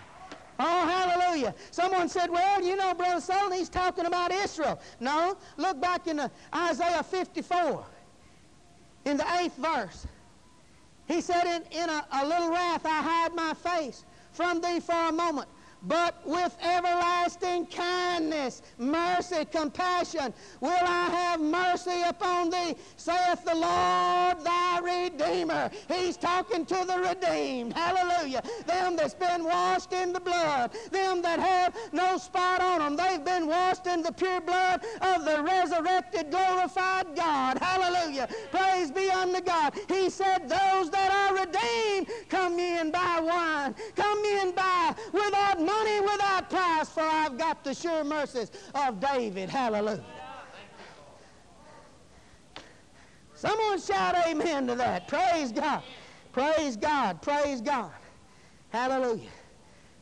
[0.64, 1.56] Oh, hallelujah.
[1.72, 4.80] Someone said, well, you know, Brother Sutherlin, he's talking about Israel.
[5.00, 6.22] No, look back in
[6.54, 7.84] Isaiah 54,
[9.06, 10.06] in the eighth verse.
[11.08, 14.94] He said, in, in a, a little wrath I hide my face from thee for
[14.94, 15.48] a moment
[15.84, 24.44] but with everlasting kindness, mercy, compassion will I have mercy upon thee, saith the Lord
[24.44, 25.72] thy Redeemer.
[25.88, 27.74] He's talking to the redeemed.
[27.74, 28.44] Hallelujah.
[28.66, 33.24] Them that's been washed in the blood, them that have no spot on them, they've
[33.24, 37.58] been washed in the pure blood of the resurrected, glorified God.
[37.58, 38.28] Hallelujah.
[38.52, 39.74] Praise be unto God.
[39.88, 43.76] He said, Those that are redeemed, come in buy wine.
[43.96, 49.50] Come in buy without money without price, for I've got the sure mercies of David.
[49.50, 50.04] Hallelujah.
[53.34, 55.08] Someone shout amen to that.
[55.08, 55.82] Praise God.
[56.32, 57.22] Praise God.
[57.22, 57.92] Praise God.
[58.70, 59.30] Hallelujah.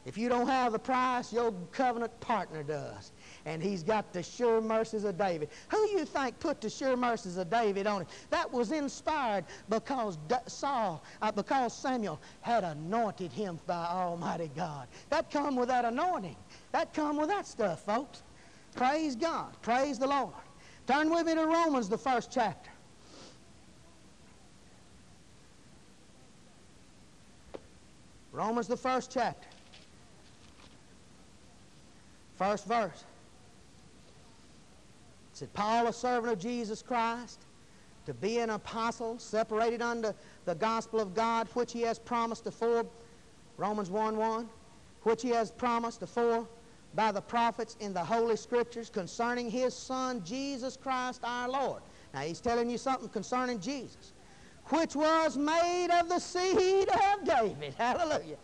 [0.05, 3.11] If you don't have the price, your covenant partner does
[3.49, 5.49] and he's got the sure mercies of David.
[5.69, 8.07] Who you think put the sure mercies of David on him?
[8.29, 14.87] That was inspired because Saul, uh, because Samuel had anointed him by Almighty God.
[15.09, 16.35] That come with that anointing.
[16.73, 18.21] That come with that stuff, folks.
[18.75, 19.59] Praise God.
[19.63, 20.33] Praise the Lord.
[20.85, 22.69] Turn with me to Romans, the first chapter.
[28.31, 29.47] Romans, the first chapter.
[32.37, 33.03] First verse
[35.39, 37.45] said, Paul, a servant of Jesus Christ,
[38.05, 40.11] to be an apostle, separated unto
[40.43, 42.85] the gospel of God, which he has promised afore,
[43.55, 44.49] Romans 1 1,
[45.03, 46.45] which he has promised afore
[46.93, 51.81] by the prophets in the Holy Scriptures concerning his Son, Jesus Christ our Lord.
[52.13, 54.11] Now he's telling you something concerning Jesus,
[54.65, 57.73] which was made of the seed of David.
[57.77, 58.37] Hallelujah.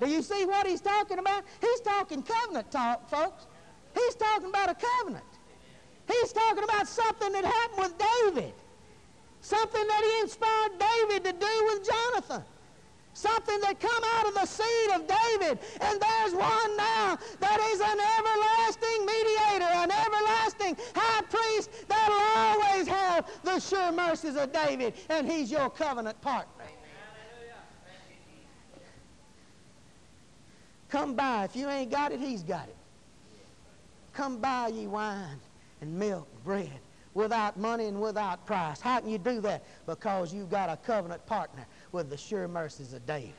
[0.00, 1.44] Do you see what he's talking about?
[1.60, 3.46] He's talking covenant talk, folks.
[3.94, 5.37] He's talking about a covenant.
[6.08, 8.52] He's talking about something that happened with David.
[9.40, 12.42] Something that he inspired David to do with Jonathan.
[13.12, 15.58] Something that come out of the seed of David.
[15.80, 22.86] And there's one now that is an everlasting mediator, an everlasting high priest that'll always
[22.86, 24.94] have the sure mercies of David.
[25.10, 26.64] And he's your covenant partner.
[30.88, 31.44] Come buy.
[31.44, 32.76] If you ain't got it, he's got it.
[34.14, 35.38] Come buy, ye wine
[35.80, 36.80] and milk, bread,
[37.14, 38.80] without money and without price.
[38.80, 39.64] How can you do that?
[39.86, 43.34] Because you've got a covenant partner with the sure mercies of David.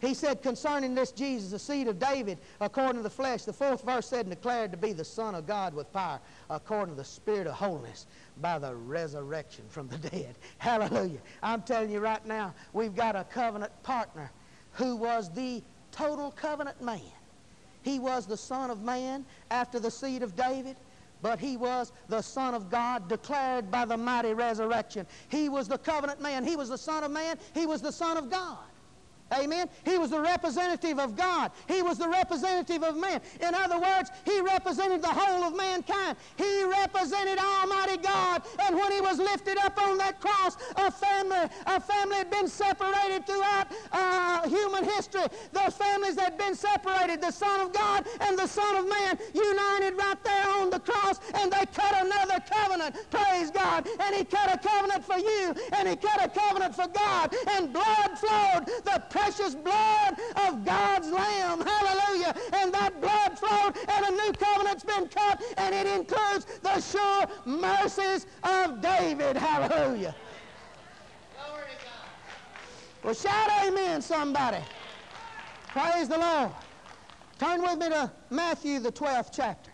[0.00, 3.82] He said concerning this Jesus, the seed of David, according to the flesh, the fourth
[3.82, 7.04] verse said, and declared to be the Son of God with power, according to the
[7.04, 8.06] Spirit of holiness,
[8.40, 10.36] by the resurrection from the dead.
[10.58, 11.18] Hallelujah.
[11.42, 14.30] I'm telling you right now, we've got a covenant partner
[14.72, 17.00] who was the total covenant man.
[17.82, 20.76] He was the Son of Man after the seed of David
[21.22, 25.06] but he was the Son of God declared by the mighty resurrection.
[25.28, 26.44] He was the covenant man.
[26.44, 27.38] He was the Son of Man.
[27.54, 28.58] He was the Son of God.
[29.32, 29.68] Amen.
[29.84, 31.50] He was the representative of God.
[31.66, 33.20] He was the representative of man.
[33.40, 36.16] In other words, he represented the whole of mankind.
[36.36, 38.42] He represented Almighty God.
[38.62, 42.48] And when he was lifted up on that cross, a family, a family had been
[42.48, 45.24] separated throughout uh, human history.
[45.52, 49.18] Those families that had been separated, the Son of God and the Son of Man,
[49.34, 52.96] united right there on the cross, and they cut another covenant.
[53.10, 53.86] Praise God.
[54.00, 57.72] And he cut a covenant for you, and he cut a covenant for God, and
[57.72, 58.64] blood flowed.
[58.84, 60.14] The precious blood
[60.46, 61.60] of God's Lamb.
[61.60, 62.34] Hallelujah.
[62.54, 67.26] And that blood flowed, and a new covenant's been cut, and it includes the sure
[67.44, 69.36] mercies of David.
[69.36, 70.14] Hallelujah.
[73.02, 74.58] Well, shout amen, somebody.
[75.68, 76.50] Praise the Lord.
[77.38, 79.70] Turn with me to Matthew, the 12th chapter.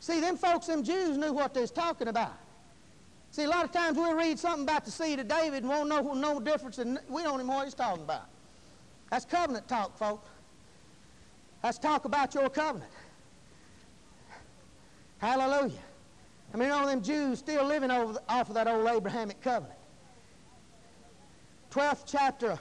[0.00, 2.34] See, them folks, them Jews knew what they was talking about.
[3.36, 5.90] See, a lot of times we read something about the seed of David and won't
[5.90, 8.30] know no difference, and we don't even know what he's talking about.
[9.10, 10.26] That's covenant talk, folks.
[11.62, 12.90] That's talk about your covenant.
[15.18, 15.82] Hallelujah.
[16.54, 19.78] I mean, all them Jews still living over off of that old Abrahamic covenant.
[21.70, 22.58] 12th chapter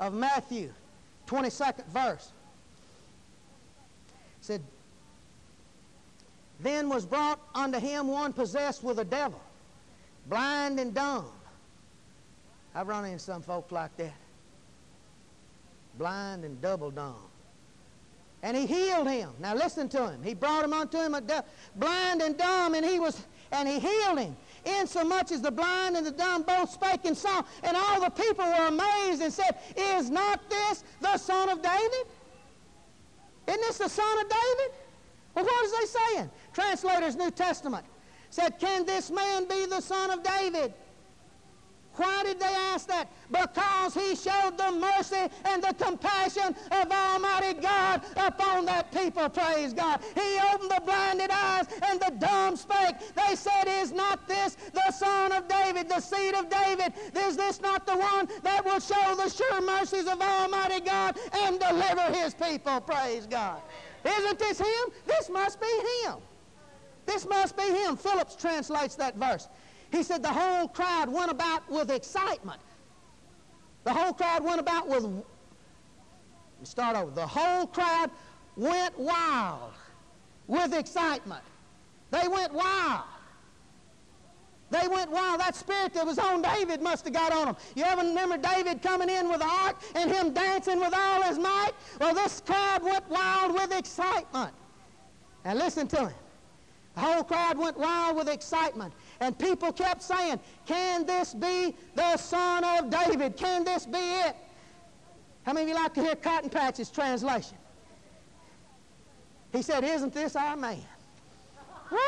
[0.00, 0.72] of Matthew,
[1.28, 2.32] 22nd verse.
[4.40, 4.60] said,
[6.58, 9.40] Then was brought unto him one possessed with a devil
[10.28, 11.26] blind and dumb.
[12.74, 14.12] I've run into some folks like that.
[15.98, 17.16] Blind and double dumb.
[18.42, 19.30] And he healed him.
[19.40, 20.22] Now listen to him.
[20.22, 21.22] He brought him unto him a
[21.76, 24.36] blind and dumb, and he was and he healed him.
[24.64, 28.44] Insomuch as the blind and the dumb both spake and saw, and all the people
[28.44, 32.06] were amazed and said, Is not this the son of David?
[33.46, 34.74] Isn't this the son of David?
[35.34, 36.30] Well, what is they saying?
[36.52, 37.86] Translators, New Testament
[38.30, 40.72] said, Can this man be the son of David?
[41.96, 43.08] Why did they ask that?
[43.30, 49.72] Because he showed the mercy and the compassion of Almighty God upon that people, praise
[49.72, 50.00] God.
[50.14, 52.96] He opened the blinded eyes and the dumb spake.
[53.14, 56.92] They said, Is not this the son of David, the seed of David?
[57.16, 61.58] Is this not the one that will show the sure mercies of Almighty God and
[61.58, 63.60] deliver his people, praise God?
[64.04, 64.92] Isn't this him?
[65.06, 66.16] This must be him.
[67.06, 67.96] This must be him.
[67.96, 69.48] Phillips translates that verse.
[69.92, 72.60] He said the whole crowd went about with excitement.
[73.84, 75.06] The whole crowd went about with,
[76.64, 77.12] start over.
[77.12, 78.10] The whole crowd
[78.56, 79.72] went wild
[80.48, 81.42] with excitement.
[82.10, 83.04] They went wild.
[84.70, 85.40] They went wild.
[85.40, 87.56] That spirit that was on David must have got on them.
[87.76, 91.38] You ever remember David coming in with the ark and him dancing with all his
[91.38, 91.72] might?
[92.00, 94.52] Well, this crowd went wild with excitement.
[95.44, 96.14] Now listen to him.
[96.96, 98.94] The whole crowd went wild with excitement.
[99.20, 103.36] And people kept saying, Can this be the son of David?
[103.36, 104.34] Can this be it?
[105.42, 107.58] How many of you like to hear Cotton Patch's translation?
[109.52, 110.80] He said, Isn't this our man?
[111.90, 111.98] Woo!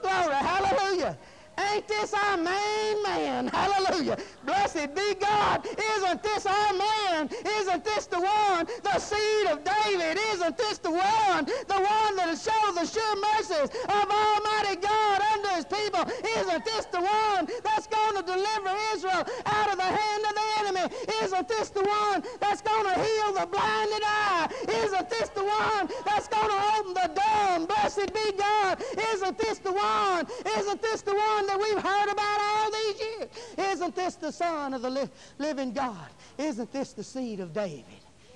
[0.00, 1.18] Glory, hallelujah.
[1.58, 3.48] Ain't this our main man?
[3.48, 4.16] Hallelujah.
[4.46, 5.66] Blessed be God.
[5.66, 7.28] Isn't this our man?
[7.58, 10.18] Isn't this the one, the seed of David?
[10.32, 15.20] Isn't this the one, the one that will show the sure mercies of Almighty God
[15.34, 16.04] unto his people?
[16.38, 20.46] Isn't this the one that's going to deliver Israel out of the hand of the
[20.60, 20.94] enemy?
[21.22, 24.48] Isn't this the one that's going to heal the blinded eye?
[24.68, 27.66] Isn't this the one that's going to open the dumb?
[27.66, 28.82] Blessed be God.
[29.12, 30.26] Isn't this the one?
[30.58, 33.28] Isn't this the one that we've heard about all these years?
[33.72, 36.08] Isn't this the Son of the li- living God?
[36.38, 37.84] Isn't this the seed of David?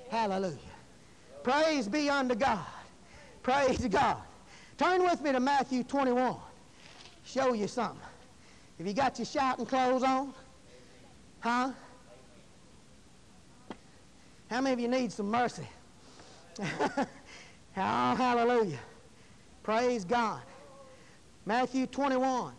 [0.08, 0.56] Hallelujah.
[1.42, 2.64] Praise be unto God.
[3.42, 4.18] Praise God.
[4.76, 6.36] Turn with me to Matthew 21.
[7.24, 8.00] Show you something.
[8.78, 10.32] Have you got your shouting clothes on?
[11.40, 11.72] Huh?
[14.48, 15.68] How many of you need some mercy?
[16.60, 17.06] oh,
[17.76, 18.78] hallelujah.
[19.62, 20.40] Praise God.
[21.46, 22.54] Matthew 21.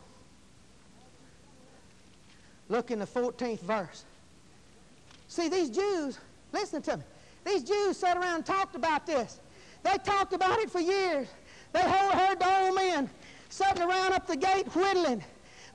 [2.72, 4.06] Look in the 14th verse.
[5.28, 6.18] See, these Jews,
[6.54, 7.04] listen to me.
[7.46, 9.42] These Jews sat around and talked about this.
[9.84, 11.28] They talked about it for years.
[11.74, 13.10] They heard the old men
[13.50, 15.22] sitting around up the gate whittling,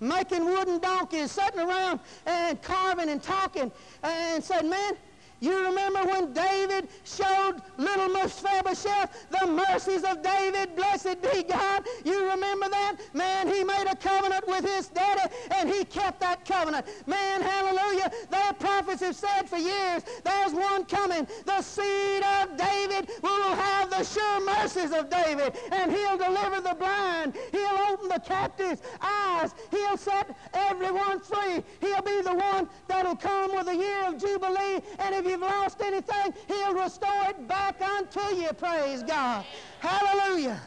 [0.00, 3.70] making wooden donkeys, sitting around and carving and talking,
[4.02, 4.94] and said, man,
[5.40, 10.74] you remember when David showed little Mephibosheth the mercies of David?
[10.76, 11.84] Blessed be God.
[12.04, 12.96] You remember that?
[13.12, 16.86] Man, he made a covenant with his daddy, and he kept that covenant.
[17.06, 18.10] Man, hallelujah.
[18.30, 21.26] Their prophets have said for years, there's one coming.
[21.44, 26.60] The seed of David who will have the sure mercies of David, and he'll deliver
[26.60, 27.34] the blind.
[27.52, 29.54] He'll open the captives' eyes.
[29.70, 31.62] He'll set everyone free.
[31.80, 35.80] He'll be the one that'll come with a year of Jubilee, and if you've lost
[35.80, 39.44] anything, he'll restore it back unto you, praise God.
[39.80, 40.60] Hallelujah.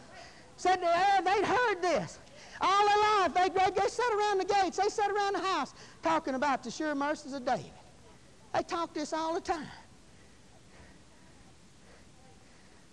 [0.58, 2.20] Said they'd heard this.
[2.62, 5.74] All their life, they, they, they sat around the gates, they sat around the house
[6.04, 7.72] talking about the sure mercies of David.
[8.54, 9.68] They talk this all the time.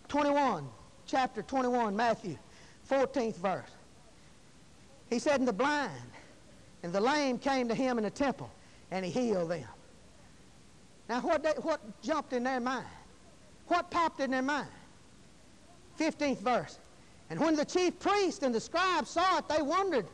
[0.09, 0.69] 21,
[1.07, 2.39] chapter 21, Matthew,
[2.89, 3.71] 14th verse.
[5.11, 5.91] He said, And the blind
[6.83, 8.51] and the lame came to him in the temple,
[8.91, 9.67] and he healed them.
[11.09, 12.87] Now, what, they, what jumped in their mind?
[13.69, 14.69] What popped in their mind?
[15.99, 16.79] 15th verse.
[17.31, 20.07] And when the chief priest and the scribes saw it, they wondered,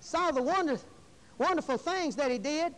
[0.00, 0.78] saw the wonder,
[1.38, 2.74] wonderful things that he did.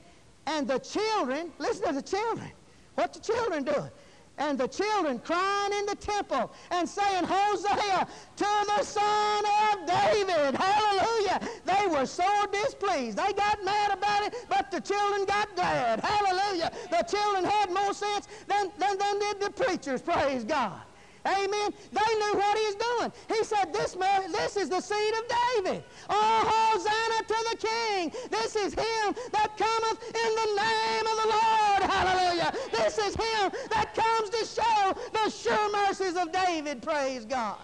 [0.46, 2.50] And the children, listen to the children.
[2.94, 3.90] What the children doing?
[4.38, 8.06] and the children crying in the temple and saying, Hosanna
[8.36, 8.46] to
[8.76, 10.54] the Son of David.
[10.54, 11.40] Hallelujah.
[11.64, 13.18] They were so displeased.
[13.18, 16.00] They got mad about it, but the children got glad.
[16.00, 16.71] Hallelujah.
[17.02, 20.02] Children had more sense than, than, than did the preachers.
[20.02, 20.80] Praise God.
[21.24, 21.72] Amen.
[21.92, 23.12] They knew what he's doing.
[23.28, 25.24] He said, this, man, this is the seed of
[25.54, 25.84] David.
[26.10, 28.12] Oh, Hosanna to the King.
[28.28, 31.90] This is him that cometh in the name of the Lord.
[31.90, 32.52] Hallelujah.
[32.72, 36.82] This is him that comes to show the sure mercies of David.
[36.82, 37.58] Praise God.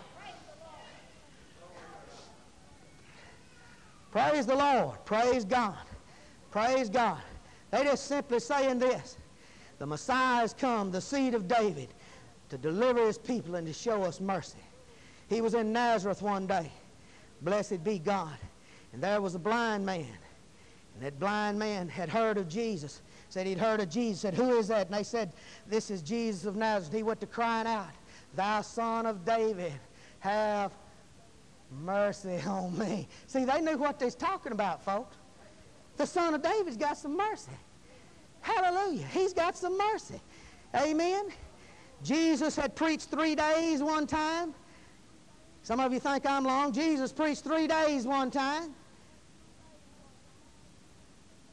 [4.13, 5.05] Praise the Lord.
[5.05, 5.77] Praise God.
[6.51, 7.19] Praise God.
[7.71, 9.17] They just simply saying this.
[9.79, 11.89] The Messiah has come, the seed of David
[12.49, 14.59] to deliver his people and to show us mercy.
[15.29, 16.71] He was in Nazareth one day.
[17.43, 18.37] Blessed be God.
[18.93, 20.07] And there was a blind man.
[20.95, 23.03] And that blind man had heard of Jesus.
[23.29, 24.21] Said he'd heard of Jesus.
[24.23, 24.87] Said, Who is that?
[24.87, 25.33] And they said,
[25.69, 26.97] This is Jesus of Nazareth.
[26.97, 27.91] He went to crying out,
[28.35, 29.73] Thou son of David,
[30.21, 30.73] have
[31.83, 33.07] mercy on me.
[33.27, 35.17] See, they knew what they was talking about, folks.
[35.99, 37.53] The son of David's got some mercy.
[38.49, 39.07] Hallelujah.
[39.09, 40.21] He's got some mercy.
[40.75, 41.29] Amen.
[42.03, 44.55] Jesus had preached three days one time.
[45.63, 46.73] Some of you think I'm long.
[46.73, 48.75] Jesus preached three days one time.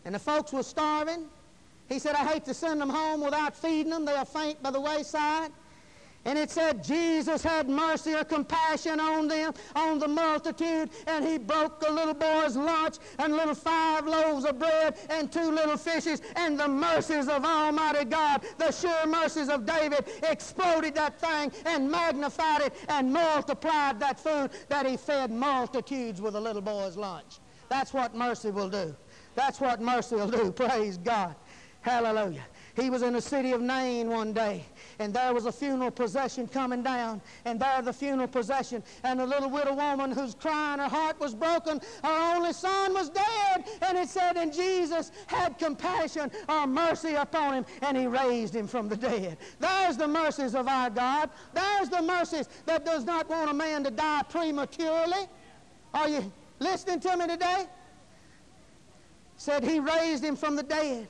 [0.06, 1.26] And the folks were starving.
[1.90, 4.06] He said, I hate to send them home without feeding them.
[4.06, 5.52] They'll faint by the wayside.
[6.26, 11.38] And it said Jesus had mercy or compassion on them, on the multitude, and he
[11.38, 16.22] broke the little boy's lunch and little five loaves of bread and two little fishes,
[16.36, 21.90] and the mercies of Almighty God, the sure mercies of David, exploded that thing and
[21.90, 27.40] magnified it and multiplied that food that he fed multitudes with a little boy's lunch.
[27.70, 28.96] That's what mercy will do.
[29.36, 30.52] That's what mercy will do.
[30.56, 31.36] Praise God.
[31.82, 32.46] Hallelujah.
[32.76, 34.66] He was in the city of Nain one day,
[35.00, 39.26] and there was a funeral procession coming down, and there the funeral procession, and the
[39.26, 43.98] little widow woman who's crying, her heart was broken, her only son was dead, and
[43.98, 48.90] it said, and Jesus had compassion or mercy upon him, and he raised him from
[48.90, 49.38] the dead.
[49.60, 51.30] There's the mercies of our God.
[51.54, 55.30] There's the mercies that does not want a man to die prematurely.
[55.94, 57.68] Are you listening to me today?
[59.38, 61.08] Said he raised him from the dead.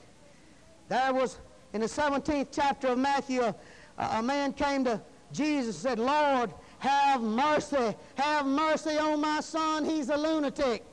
[0.89, 1.39] There was
[1.76, 3.53] in the 17th chapter of Matthew, a,
[3.97, 5.01] a man came to
[5.34, 7.93] Jesus and said, Lord, have mercy.
[8.15, 9.84] Have mercy on my son.
[9.84, 10.86] He's a lunatic.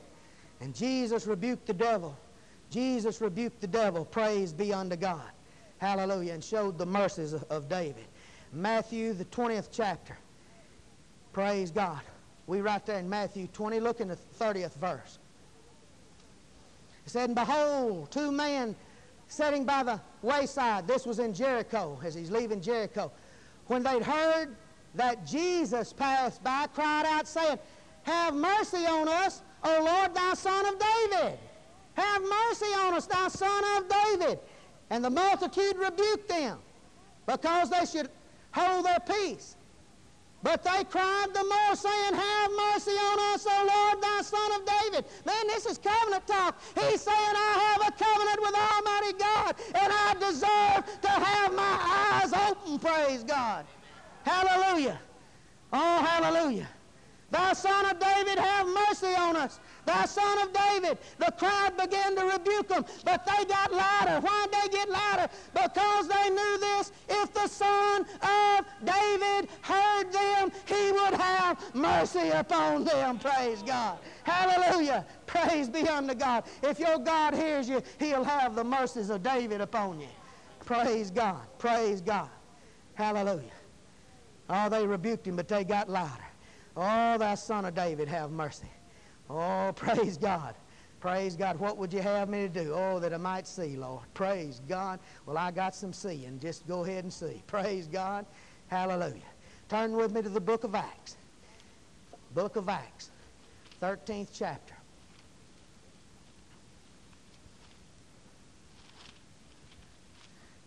[0.60, 2.18] And Jesus rebuked the devil.
[2.68, 4.04] Jesus rebuked the devil.
[4.04, 5.30] Praise be unto God.
[5.78, 6.32] Hallelujah.
[6.32, 8.04] And showed the mercies of, David.
[8.52, 10.18] Matthew, the 20th chapter.
[11.32, 12.00] Praise God.
[12.48, 15.20] We right there in Matthew 20, look in the 30th verse.
[17.06, 18.74] It said, And behold, two men
[19.32, 20.86] sitting by the wayside.
[20.86, 23.10] This was in Jericho, as he's leaving Jericho.
[23.66, 24.54] When they'd heard
[24.94, 27.58] that Jesus passed by, cried out, saying,
[28.02, 31.38] Have mercy on us, O Lord, thou son of David.
[31.94, 34.38] Have mercy on us, thou son of David.
[34.90, 36.58] And the multitude rebuked them
[37.26, 38.10] because they should
[38.52, 39.56] hold their peace.
[40.42, 44.66] But they cried the more, saying, Have mercy on us, O Lord, thy son of
[44.66, 45.04] David.
[45.24, 46.60] Man, this is covenant talk.
[46.74, 52.22] He's saying, I have a covenant with Almighty God, and I deserve to have my
[52.22, 53.64] eyes open, praise God.
[54.24, 54.98] Hallelujah.
[55.72, 56.68] Oh, hallelujah.
[57.32, 59.58] Thou son of David, have mercy on us.
[59.86, 60.98] Thou son of David.
[61.18, 64.20] The crowd began to rebuke them, but they got louder.
[64.20, 65.28] Why did they get louder?
[65.54, 66.92] Because they knew this.
[67.08, 73.18] If the son of David heard them, he would have mercy upon them.
[73.18, 73.98] Praise God.
[74.24, 75.06] Hallelujah.
[75.24, 76.44] Praise be unto God.
[76.62, 80.08] If your God hears you, he'll have the mercies of David upon you.
[80.66, 81.40] Praise God.
[81.58, 82.28] Praise God.
[82.92, 83.50] Hallelujah.
[84.50, 86.26] Oh, they rebuked him, but they got louder.
[86.76, 88.70] Oh, thou son of David, have mercy.
[89.28, 90.54] Oh, praise God.
[91.00, 91.58] Praise God.
[91.58, 92.72] What would you have me to do?
[92.74, 94.04] Oh, that I might see, Lord.
[94.14, 95.00] Praise God.
[95.26, 96.38] Well, I got some seeing.
[96.38, 97.42] Just go ahead and see.
[97.46, 98.24] Praise God.
[98.68, 99.22] Hallelujah.
[99.68, 101.16] Turn with me to the book of Acts.
[102.32, 103.10] Book of Acts,
[103.80, 104.74] 13th chapter.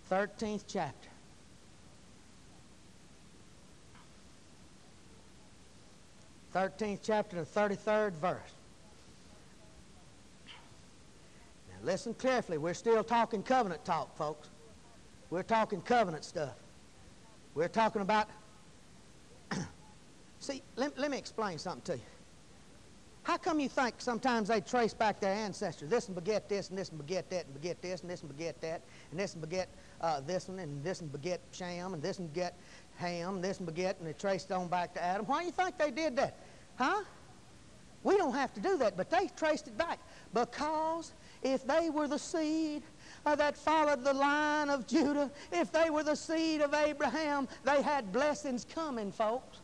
[0.06, 1.10] Thirteenth chapter.
[6.56, 8.40] 13th chapter, the 33rd verse.
[10.48, 12.58] Now listen carefully.
[12.58, 14.48] We're still talking covenant talk, folks.
[15.30, 16.56] We're talking covenant stuff.
[17.56, 18.30] We're talking about.
[20.40, 22.06] See, let, let me explain something to you.
[23.24, 25.90] How come you think sometimes they trace back their ancestors?
[25.90, 28.38] This and beget this, and this and beget that, and beget this, and this and
[28.38, 29.68] beget that, and this and beget
[30.00, 32.54] uh, this one, and this and beget Shem, and this and beget
[32.98, 35.26] Ham, this and beget, and they traced on back to Adam.
[35.26, 36.38] Why do you think they did that?
[36.78, 37.04] Huh?
[38.04, 40.00] We don't have to do that, but they traced it back.
[40.34, 42.84] Because if they were the seed
[43.26, 47.82] uh, that followed the line of Judah, if they were the seed of Abraham, they
[47.82, 49.60] had blessings coming, folks.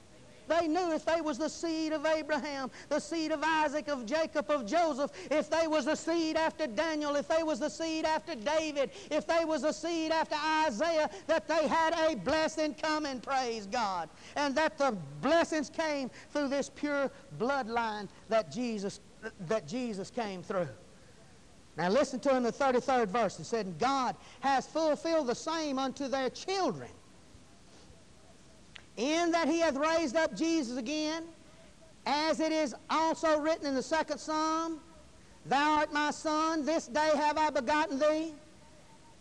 [0.52, 4.52] They knew if they was the seed of Abraham, the seed of Isaac, of Jacob,
[4.52, 8.36] of Joseph, if they was the seed after Daniel, if they was the seed after
[8.36, 10.36] David, if they was the seed after
[10.68, 14.10] Isaiah, that they had a blessing coming, praise God.
[14.36, 19.00] And that the blessings came through this pure bloodline that Jesus,
[19.48, 20.68] that Jesus came through.
[21.78, 23.40] Now listen to in the 33rd verse.
[23.40, 26.90] It said, God has fulfilled the same unto their children
[29.02, 31.24] in that he hath raised up Jesus again,
[32.06, 34.80] as it is also written in the second psalm,
[35.48, 38.32] Thou art my son, this day have I begotten thee.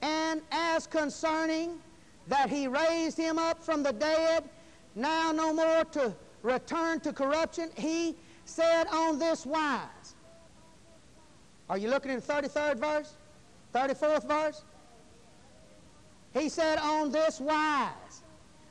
[0.02, 1.78] And as concerning
[2.28, 4.44] that he raised him up from the dead,
[4.94, 10.14] now no more to return to corruption, he said on this wise.
[11.70, 13.14] Are you looking in the 33rd verse?
[13.74, 14.62] 34th verse?
[16.34, 18.09] He said on this wise.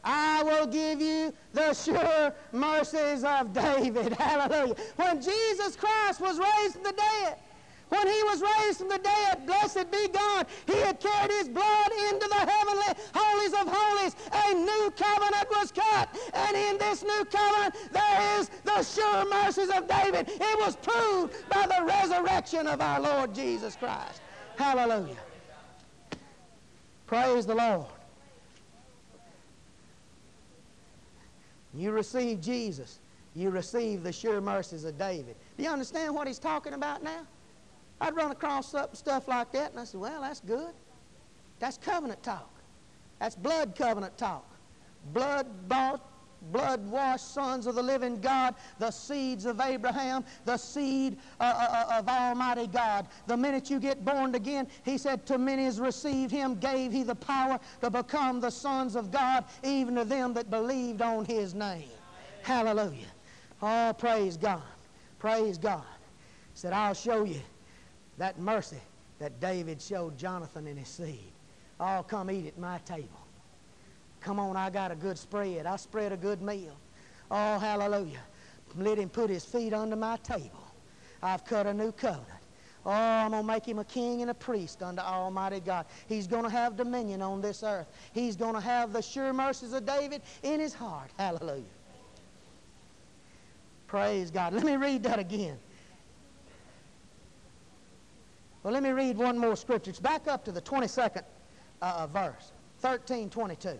[0.03, 4.13] I will give you the sure mercies of David.
[4.19, 4.75] Hallelujah.
[4.95, 7.37] When Jesus Christ was raised from the dead,
[7.89, 11.91] when he was raised from the dead, blessed be God, he had carried his blood
[12.11, 14.15] into the heavenly holies of holies.
[14.31, 16.15] A new covenant was cut.
[16.33, 20.29] And in this new covenant, there is the sure mercies of David.
[20.29, 24.21] It was proved by the resurrection of our Lord Jesus Christ.
[24.55, 25.17] Hallelujah.
[27.07, 27.87] Praise the Lord.
[31.79, 32.99] You receive Jesus.
[33.35, 35.35] You receive the sure mercies of David.
[35.57, 37.21] Do you understand what he's talking about now?
[38.01, 40.73] I'd run across stuff like that, and I said, well, that's good.
[41.59, 42.49] That's covenant talk.
[43.19, 44.45] That's blood covenant talk.
[45.13, 46.05] Blood bought
[46.51, 51.85] blood washed sons of the living God, the seeds of Abraham, the seed uh, uh,
[51.95, 53.07] uh, of Almighty God.
[53.27, 57.03] The minute you get born again, he said, To many as received him, gave he
[57.03, 61.53] the power to become the sons of God, even to them that believed on his
[61.53, 61.89] name.
[62.43, 63.07] Hallelujah.
[63.61, 64.61] Oh, praise God.
[65.19, 65.83] Praise God.
[66.53, 67.41] He said, I'll show you
[68.17, 68.79] that mercy
[69.19, 71.31] that David showed Jonathan and his seed.
[71.79, 73.07] Oh, come eat at my table.
[74.21, 75.65] Come on, I got a good spread.
[75.65, 76.77] I spread a good meal.
[77.31, 78.21] Oh, hallelujah.
[78.77, 80.63] Let him put his feet under my table.
[81.21, 82.27] I've cut a new covenant.
[82.85, 85.85] Oh, I'm going to make him a king and a priest unto Almighty God.
[86.07, 87.87] He's going to have dominion on this earth.
[88.13, 91.11] He's going to have the sure mercies of David in his heart.
[91.17, 91.63] Hallelujah.
[93.87, 94.53] Praise God.
[94.53, 95.57] Let me read that again.
[98.63, 99.89] Well, let me read one more scripture.
[99.89, 101.23] It's back up to the 22nd
[101.81, 102.51] uh, verse,
[102.81, 103.79] 1322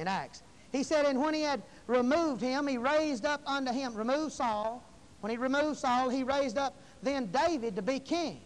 [0.00, 0.42] in Acts.
[0.72, 4.84] He said, And when he had removed him, he raised up unto him, removed Saul.
[5.20, 8.40] When he removed Saul, he raised up then David to be king.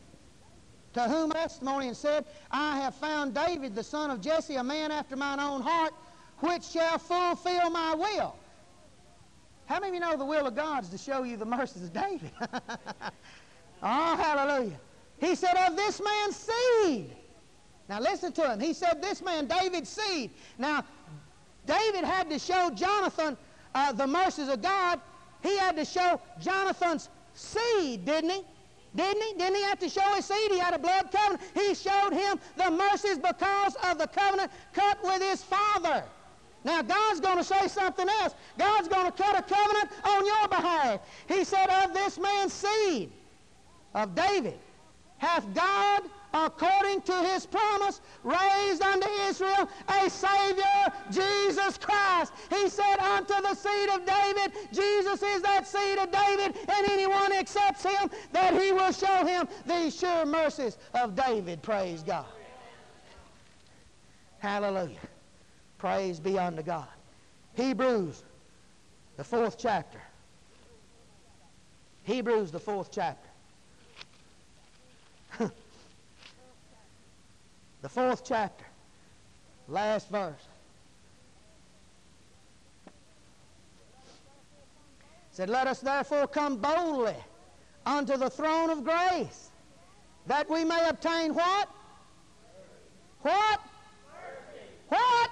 [0.95, 4.91] To whom testimony and said, I have found David, the son of Jesse, a man
[4.91, 5.95] after mine own heart,
[6.41, 8.37] which shall fulfill my will.
[9.67, 11.85] How many of you know the will of God is to show you the mercies
[11.85, 12.31] of David?
[13.83, 14.79] oh, hallelujah.
[15.19, 17.17] He said, Of this man's seed.
[17.89, 18.61] Now listen to him.
[18.61, 20.31] He said, This man, David's seed.
[20.59, 20.85] Now,
[21.67, 23.37] David had to show Jonathan
[23.75, 25.01] uh, the mercies of God.
[25.43, 28.43] He had to show Jonathan's seed, didn't he?
[28.95, 29.33] Didn't he?
[29.35, 30.51] Didn't he have to show his seed?
[30.51, 31.41] He had a blood covenant.
[31.55, 36.05] He showed him the mercies because of the covenant cut with his father.
[36.65, 38.35] Now, God's going to say something else.
[38.59, 41.01] God's going to cut a covenant on your behalf.
[41.27, 43.11] He said, Of this man's seed,
[43.95, 44.59] of David,
[45.19, 46.03] hath God,
[46.35, 50.93] according to his promise, raised unto Israel a Savior,
[51.73, 52.33] Jesus Christ.
[52.51, 57.33] He said, Unto the seed of David, Jesus is that seed of David, and anyone
[57.33, 61.63] accepts him, that he will show him these sure mercies of David.
[61.63, 62.27] Praise God.
[64.39, 64.99] Hallelujah.
[65.79, 66.89] Praise be unto God.
[67.55, 68.23] Hebrews,
[69.17, 70.01] the fourth chapter.
[72.05, 73.29] Hebrews, the fourth chapter.
[77.83, 78.65] the fourth chapter,
[79.69, 80.52] last verse.
[85.33, 87.17] Said, Let us therefore come boldly
[87.85, 89.51] unto the throne of grace,
[90.27, 91.69] that we may obtain what?
[93.23, 93.61] What?
[94.89, 95.31] What?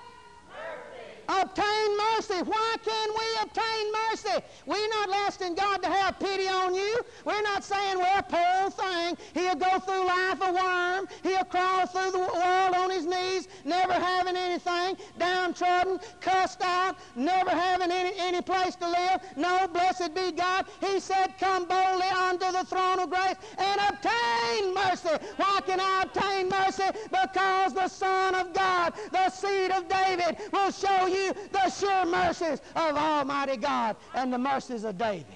[1.31, 2.43] Obtain mercy.
[2.43, 4.45] Why can we obtain mercy?
[4.67, 7.01] We're not asking God to have pity on you.
[7.25, 11.07] We're not saying, well, poor thing, he'll go through life a worm.
[11.23, 17.51] He'll crawl through the world on his knees, never having anything, downtrodden, cussed out, never
[17.51, 19.21] having any, any place to live.
[19.37, 20.67] No, blessed be God.
[20.81, 25.25] He said, come boldly unto the throne of grace and obtain mercy.
[25.37, 26.85] Why can I obtain mercy?
[27.11, 32.07] Because the Son of God, the seed of David, will show you you the sure
[32.07, 35.27] mercies of Almighty God and the mercies of David.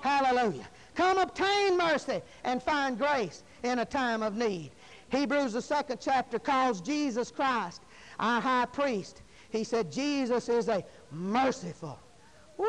[0.00, 0.68] Hallelujah.
[0.94, 4.72] Come obtain mercy and find grace in a time of need.
[5.10, 7.82] Hebrews, the second chapter, calls Jesus Christ
[8.18, 9.22] our high priest.
[9.50, 11.98] He said Jesus is a merciful,
[12.56, 12.66] woo,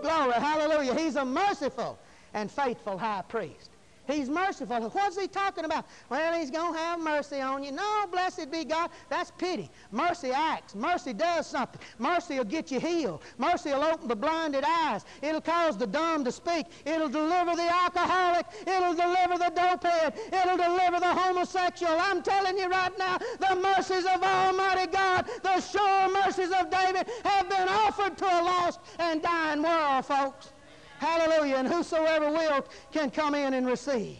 [0.00, 0.94] glory, hallelujah.
[0.94, 1.98] He's a merciful
[2.34, 3.67] and faithful high priest.
[4.08, 4.88] He's merciful.
[4.88, 5.84] What's he talking about?
[6.08, 7.72] Well, he's going to have mercy on you.
[7.72, 8.88] No, blessed be God.
[9.10, 9.70] That's pity.
[9.92, 10.74] Mercy acts.
[10.74, 11.78] Mercy does something.
[11.98, 13.22] Mercy will get you healed.
[13.36, 15.04] Mercy will open the blinded eyes.
[15.20, 16.66] It'll cause the dumb to speak.
[16.86, 18.46] It'll deliver the alcoholic.
[18.62, 20.16] It'll deliver the dopehead.
[20.32, 21.94] It'll deliver the homosexual.
[21.98, 27.06] I'm telling you right now, the mercies of Almighty God, the sure mercies of David
[27.24, 30.50] have been offered to a lost and dying world, folks.
[30.98, 31.56] Hallelujah.
[31.56, 34.16] And whosoever will can come in and receive.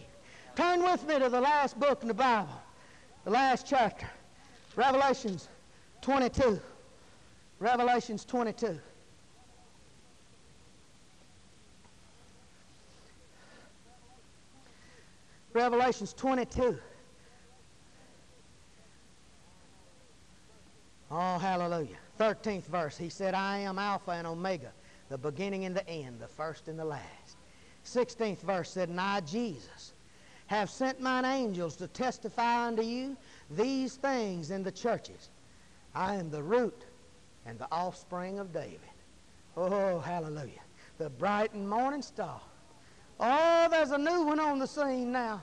[0.57, 2.49] Turn with me to the last book in the Bible,
[3.24, 4.09] the last chapter,
[4.76, 5.49] Revelations
[6.03, 6.61] 22.
[7.61, 8.79] Revelations 22.
[15.53, 16.79] Revelations 22.
[21.11, 21.97] Oh, hallelujah.
[22.18, 22.97] 13th verse.
[22.97, 24.70] He said, I am Alpha and Omega,
[25.09, 27.37] the beginning and the end, the first and the last.
[27.85, 29.95] 16th verse said, And I, Jesus,
[30.47, 33.17] have sent mine angels to testify unto you
[33.51, 35.31] these things in the churches.
[35.95, 36.85] I am the root
[37.47, 38.81] and the offspring of David.
[39.57, 40.61] Oh, hallelujah.
[40.99, 42.41] The bright and morning star.
[43.21, 45.43] Oh, there's a new one on the scene now.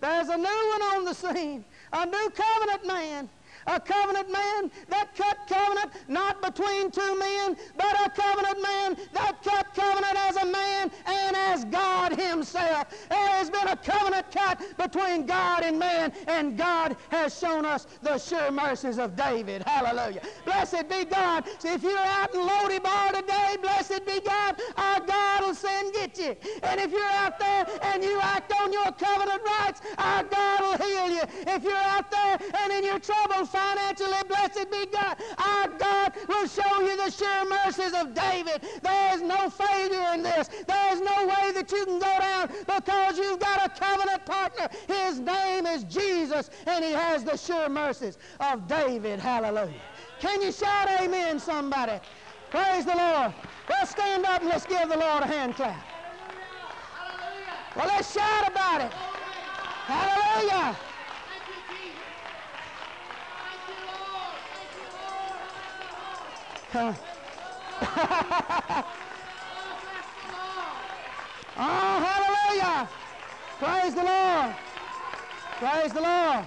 [0.00, 1.64] There's a new one on the scene.
[1.92, 3.28] A new covenant man
[3.66, 9.42] a covenant man that cut covenant not between two men, but a covenant man that
[9.42, 12.90] cut covenant as a man and as God himself.
[13.08, 17.86] There has been a covenant cut between God and man, and God has shown us
[18.02, 19.62] the sure mercies of David.
[19.62, 20.22] Hallelujah.
[20.44, 21.44] Blessed be God.
[21.58, 26.18] See, if you're out in Lo-debar today, blessed be God, our God will send get
[26.18, 26.36] you.
[26.62, 30.86] And if you're out there and you act on your covenant rights, our God will
[30.86, 31.22] heal you.
[31.46, 35.16] If you're out there and in your trouble financially, blessed be God.
[35.38, 38.62] Our God will show you the sure mercies of David.
[38.82, 40.48] There is no failure in this.
[40.66, 44.68] There is no way that you can go down because you've got a covenant partner.
[44.88, 49.20] His name is Jesus, and he has the sure mercies of David.
[49.20, 49.80] Hallelujah.
[50.20, 52.00] Can you shout amen, somebody?
[52.50, 53.32] Praise the Lord.
[53.68, 55.84] Let's stand up and let's give the Lord a hand clap.
[56.94, 58.92] hallelujah Well, let's shout about it.
[59.86, 60.76] Hallelujah.
[66.76, 66.96] oh,
[71.56, 72.88] hallelujah.
[73.60, 74.54] Praise the Lord.
[75.58, 76.44] Praise the Lord.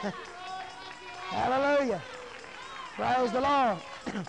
[1.30, 2.00] Hallelujah.
[2.94, 3.78] Praise the Lord.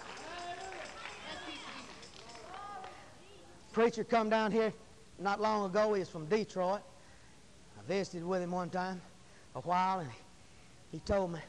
[3.74, 4.74] Preacher come down here
[5.20, 5.93] not long ago.
[5.93, 6.82] He was from Detroit.
[7.78, 8.99] I visited with him one time,
[9.56, 10.10] a while, and
[10.91, 11.39] he told me,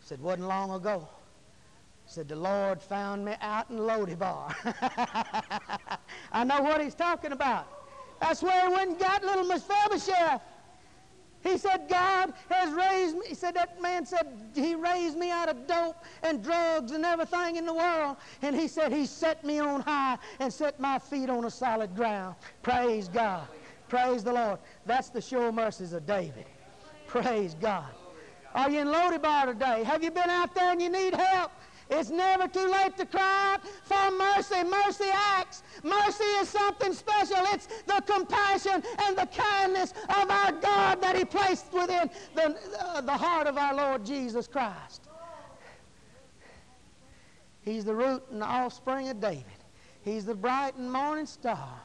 [0.00, 1.08] said, wasn't long ago.
[2.06, 4.56] Said, the Lord found me out in Bar.
[6.32, 7.68] I know what he's talking about.
[8.20, 10.42] That's where he went and got little Mephibosheth.
[11.42, 13.22] He said, God has raised me.
[13.28, 17.56] He said, that man said, he raised me out of dope and drugs and everything
[17.56, 18.16] in the world.
[18.42, 21.96] And he said, he set me on high and set my feet on a solid
[21.96, 22.34] ground.
[22.62, 23.46] Praise God.
[23.88, 24.58] Praise the Lord.
[24.84, 26.44] That's the sure mercies of David.
[27.10, 27.90] Praise God.
[28.54, 29.82] Are you in Bar today?
[29.82, 31.50] Have you been out there and you need help?
[31.90, 34.62] It's never too late to cry out for mercy.
[34.62, 35.64] Mercy acts.
[35.82, 37.38] Mercy is something special.
[37.46, 43.00] It's the compassion and the kindness of our God that He placed within the, uh,
[43.00, 45.08] the heart of our Lord Jesus Christ.
[47.62, 49.44] He's the root and the offspring of David.
[50.02, 51.80] He's the bright and morning star.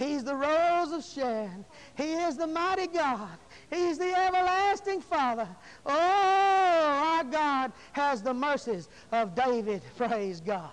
[0.00, 1.66] He's the rose of Sharon.
[1.94, 3.36] He is the mighty God.
[3.70, 5.48] He's the everlasting Father.
[5.86, 9.82] Oh, our God has the mercies of David.
[9.96, 10.70] Praise God.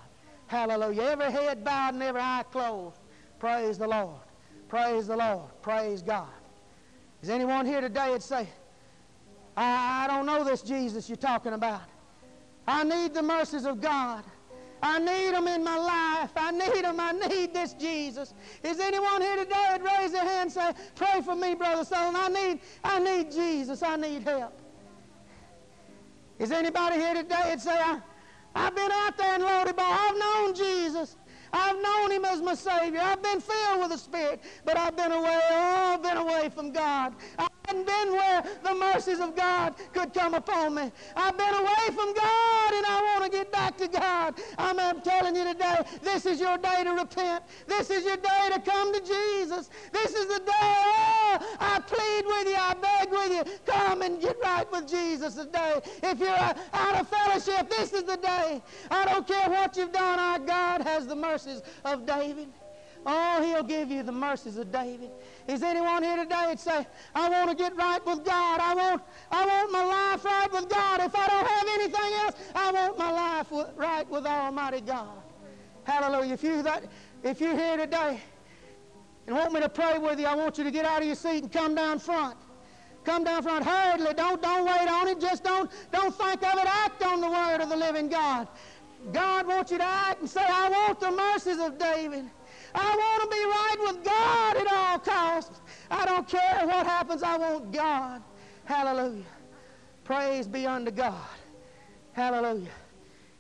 [0.48, 1.04] Hallelujah.
[1.04, 2.98] Every head bowed and every eye closed.
[3.40, 4.20] Praise the Lord.
[4.68, 5.50] Praise the Lord.
[5.62, 6.28] Praise God.
[7.22, 8.48] Is anyone here today that say,
[9.56, 11.82] I, I don't know this Jesus you're talking about.
[12.68, 14.24] I need the mercies of God.
[14.82, 16.32] I need them in my life.
[16.36, 17.00] I need them.
[17.00, 18.34] I need this Jesus.
[18.64, 22.16] Is anyone here today that raise their hand and say, pray for me, Brother Son.
[22.16, 23.82] I need, I need Jesus.
[23.82, 24.54] I need help.
[26.40, 28.00] Is anybody here today that say, I,
[28.54, 31.16] I've been out there in but I've known Jesus.
[31.58, 33.00] I've known him as my Savior.
[33.02, 36.72] I've been filled with the Spirit, but I've been away, oh, I've been away from
[36.72, 37.16] God.
[37.38, 40.92] I hadn't been where the mercies of God could come upon me.
[41.16, 44.40] I've been away from God and I want to get back to God.
[44.58, 47.44] I'm, I'm telling you today, this is your day to repent.
[47.68, 49.70] This is your day to come to Jesus.
[49.92, 54.22] This is the day, oh, I plead with you, I beg with you, come and
[54.22, 55.82] get right with Jesus today.
[56.04, 58.62] If you're out of fellowship, this is the day.
[58.90, 61.16] I don't care what you've done, our God has the
[61.48, 62.48] mercies of David.
[63.06, 65.10] Oh, he'll give you the mercies of David.
[65.48, 66.86] Is anyone here today that say,
[67.16, 68.60] I want to get right with God.
[68.60, 71.00] I want, I want my life right with God.
[71.02, 75.22] If I don't have anything else, I want my life with, right with Almighty God.
[75.84, 76.34] Hallelujah.
[76.34, 76.84] If, you that,
[77.24, 78.20] if you're here today
[79.26, 81.16] and want me to pray with you, I want you to get out of your
[81.16, 82.36] seat and come down front.
[83.06, 84.14] Come down front hurriedly.
[84.16, 85.22] Don't, don't wait on it.
[85.22, 86.66] Just don't, don't think of it.
[86.68, 88.50] Act on the word of the living God.
[89.12, 92.26] God wants you to act and say, I want the mercies of David.
[92.76, 95.62] I want to be right with God at all costs.
[95.90, 97.24] I don't care what happens.
[97.24, 98.22] I want God.
[98.66, 99.24] Hallelujah.
[100.04, 101.16] Praise be unto God.
[102.14, 102.70] Hallelujah.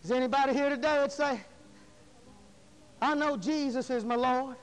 [0.03, 1.39] Is anybody here today that say,
[3.01, 4.55] I know Jesus is my Lord.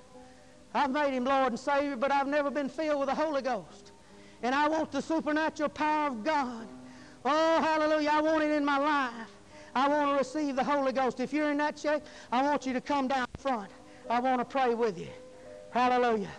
[0.74, 3.92] I've made him Lord and Savior, but I've never been filled with the Holy Ghost.
[4.42, 6.66] And I want the supernatural power of God.
[7.24, 8.10] Oh, hallelujah.
[8.12, 9.33] I want it in my life.
[9.74, 11.20] I want to receive the Holy Ghost.
[11.20, 13.70] If you're in that shape, I want you to come down front.
[14.08, 15.08] I want to pray with you.
[15.70, 16.30] Hallelujah.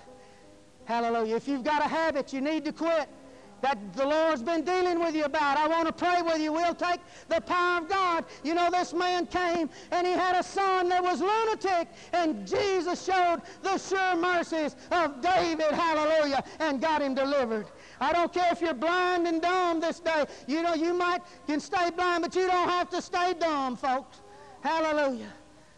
[0.86, 1.36] Hallelujah.
[1.36, 3.10] If you've got a habit you need to quit
[3.62, 6.54] that the Lord's been dealing with you about, I want to pray with you.
[6.54, 8.26] We'll take the power of God.
[8.44, 13.04] You know, this man came and he had a son that was lunatic, and Jesus
[13.04, 15.72] showed the sure mercies of David.
[15.72, 16.44] Hallelujah.
[16.60, 17.68] And got him delivered.
[18.00, 20.26] I don't care if you're blind and dumb this day.
[20.48, 24.22] You know, you might can stay blind, but you don't have to stay dumb, folks.
[24.62, 25.32] Hallelujah.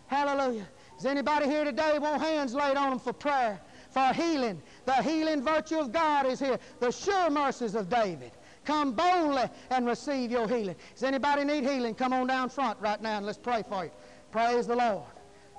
[0.07, 0.67] Hallelujah.
[0.97, 3.59] Is anybody here today want hands laid on them for prayer,
[3.91, 4.61] for healing?
[4.85, 6.59] The healing virtue of God is here.
[6.79, 8.31] The sure mercies of David.
[8.65, 10.75] Come boldly and receive your healing.
[10.93, 11.95] Does anybody need healing?
[11.95, 13.91] Come on down front right now and let's pray for you.
[14.31, 15.05] Praise the Lord.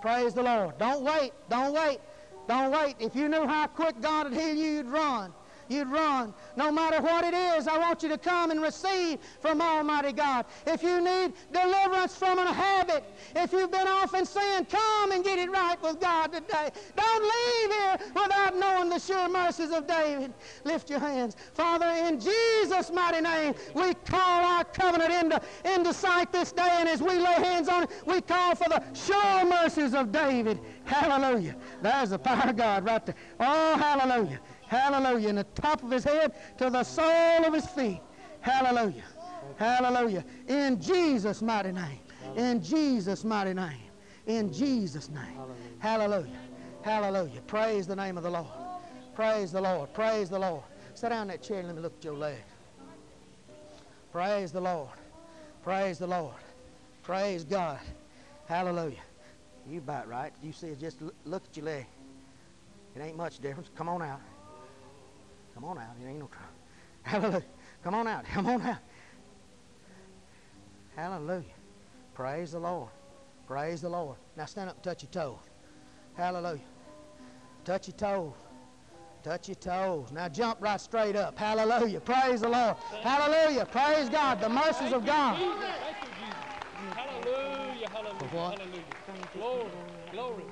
[0.02, 0.76] Praise the Lord.
[0.78, 1.32] Don't wait.
[1.48, 2.00] Don't wait.
[2.46, 2.96] Don't wait.
[2.98, 5.32] If you knew how quick God would heal you, you'd run.
[5.68, 6.34] You'd run.
[6.56, 10.46] No matter what it is, I want you to come and receive from Almighty God.
[10.66, 13.04] If you need deliverance from a habit,
[13.36, 16.70] if you've been off in sin, come and get it right with God today.
[16.96, 20.32] Don't leave here without knowing the sure mercies of David.
[20.64, 21.36] Lift your hands.
[21.52, 26.88] Father, in Jesus' mighty name, we call our covenant into, into sight this day, and
[26.88, 30.60] as we lay hands on it, we call for the sure mercies of David.
[30.84, 31.56] Hallelujah.
[31.82, 33.14] There's the power of God right there.
[33.40, 34.40] Oh, hallelujah.
[34.68, 35.30] Hallelujah.
[35.30, 38.00] In the top of his head to the sole of his feet.
[38.40, 39.04] Hallelujah.
[39.56, 40.24] Hallelujah.
[40.46, 42.00] In Jesus' mighty name.
[42.36, 43.90] In Jesus' mighty name.
[44.26, 45.40] In Jesus' name.
[45.78, 46.38] Hallelujah.
[46.82, 47.40] Hallelujah.
[47.46, 48.46] Praise the name of the Lord.
[49.14, 49.92] Praise the Lord.
[49.94, 50.62] Praise the Lord.
[50.94, 52.36] Sit down in that chair and let me look at your leg.
[54.12, 54.90] Praise the Lord.
[55.62, 56.34] Praise the Lord.
[57.02, 57.78] Praise God.
[58.46, 59.02] Hallelujah.
[59.68, 60.32] You about right.
[60.42, 61.86] You see, just look at your leg.
[62.94, 63.70] It ain't much difference.
[63.74, 64.20] Come on out.
[65.58, 65.96] Come on out.
[66.00, 66.46] It ain't no trouble.
[67.02, 67.44] Hallelujah.
[67.82, 68.24] Come on out.
[68.32, 68.78] Come on out.
[70.94, 71.56] Hallelujah.
[72.14, 72.90] Praise the Lord.
[73.44, 74.18] Praise the Lord.
[74.36, 75.40] Now stand up and touch your toes.
[76.14, 76.60] Hallelujah.
[77.64, 78.34] Touch your toes.
[79.24, 80.12] Touch your toes.
[80.12, 81.36] Now jump right straight up.
[81.36, 81.98] Hallelujah.
[81.98, 82.76] Praise the Lord.
[83.02, 83.66] Hallelujah.
[83.66, 84.40] Praise God.
[84.40, 85.38] The mercies of God.
[86.94, 87.88] Hallelujah.
[87.88, 87.88] Hallelujah.
[87.88, 88.84] Hallelujah.
[89.34, 89.70] Glory.
[90.12, 90.44] Glory.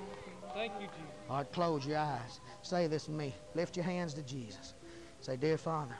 [0.52, 1.16] Thank you, Jesus.
[1.30, 2.40] All right, close your eyes.
[2.62, 3.34] Say this with me.
[3.54, 4.74] Lift your hands to Jesus.
[5.26, 5.98] Say, Dear Father,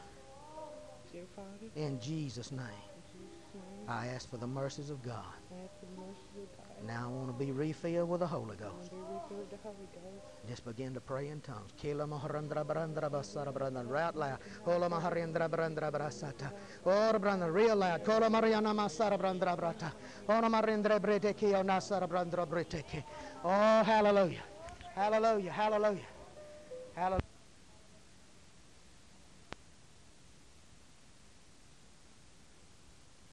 [1.11, 5.35] Dear Father, in Jesus' name, in Jesus' name, I ask for the mercies of God.
[5.51, 6.87] I ask for the mercy of God.
[6.87, 8.71] Now I want to be refilled with the Holy Ghost.
[8.71, 10.49] want to be refilled with the Holy Ghost.
[10.49, 11.73] Just begin to pray in tongues.
[11.77, 13.91] Kila maharandra barandra basara brandra.
[13.91, 14.39] Right loud.
[14.65, 16.53] Ola maharandra barandra brasata.
[16.85, 18.05] Or brandra real loud.
[18.05, 19.91] Kola mariana masara brandra brata.
[20.29, 23.03] Ona marindra brete ki o nasara brandra brete.
[23.43, 24.45] Oh, hallelujah.
[24.95, 25.51] Hallelujah.
[25.51, 26.07] Hallelujah.
[26.95, 27.26] Hallelujah.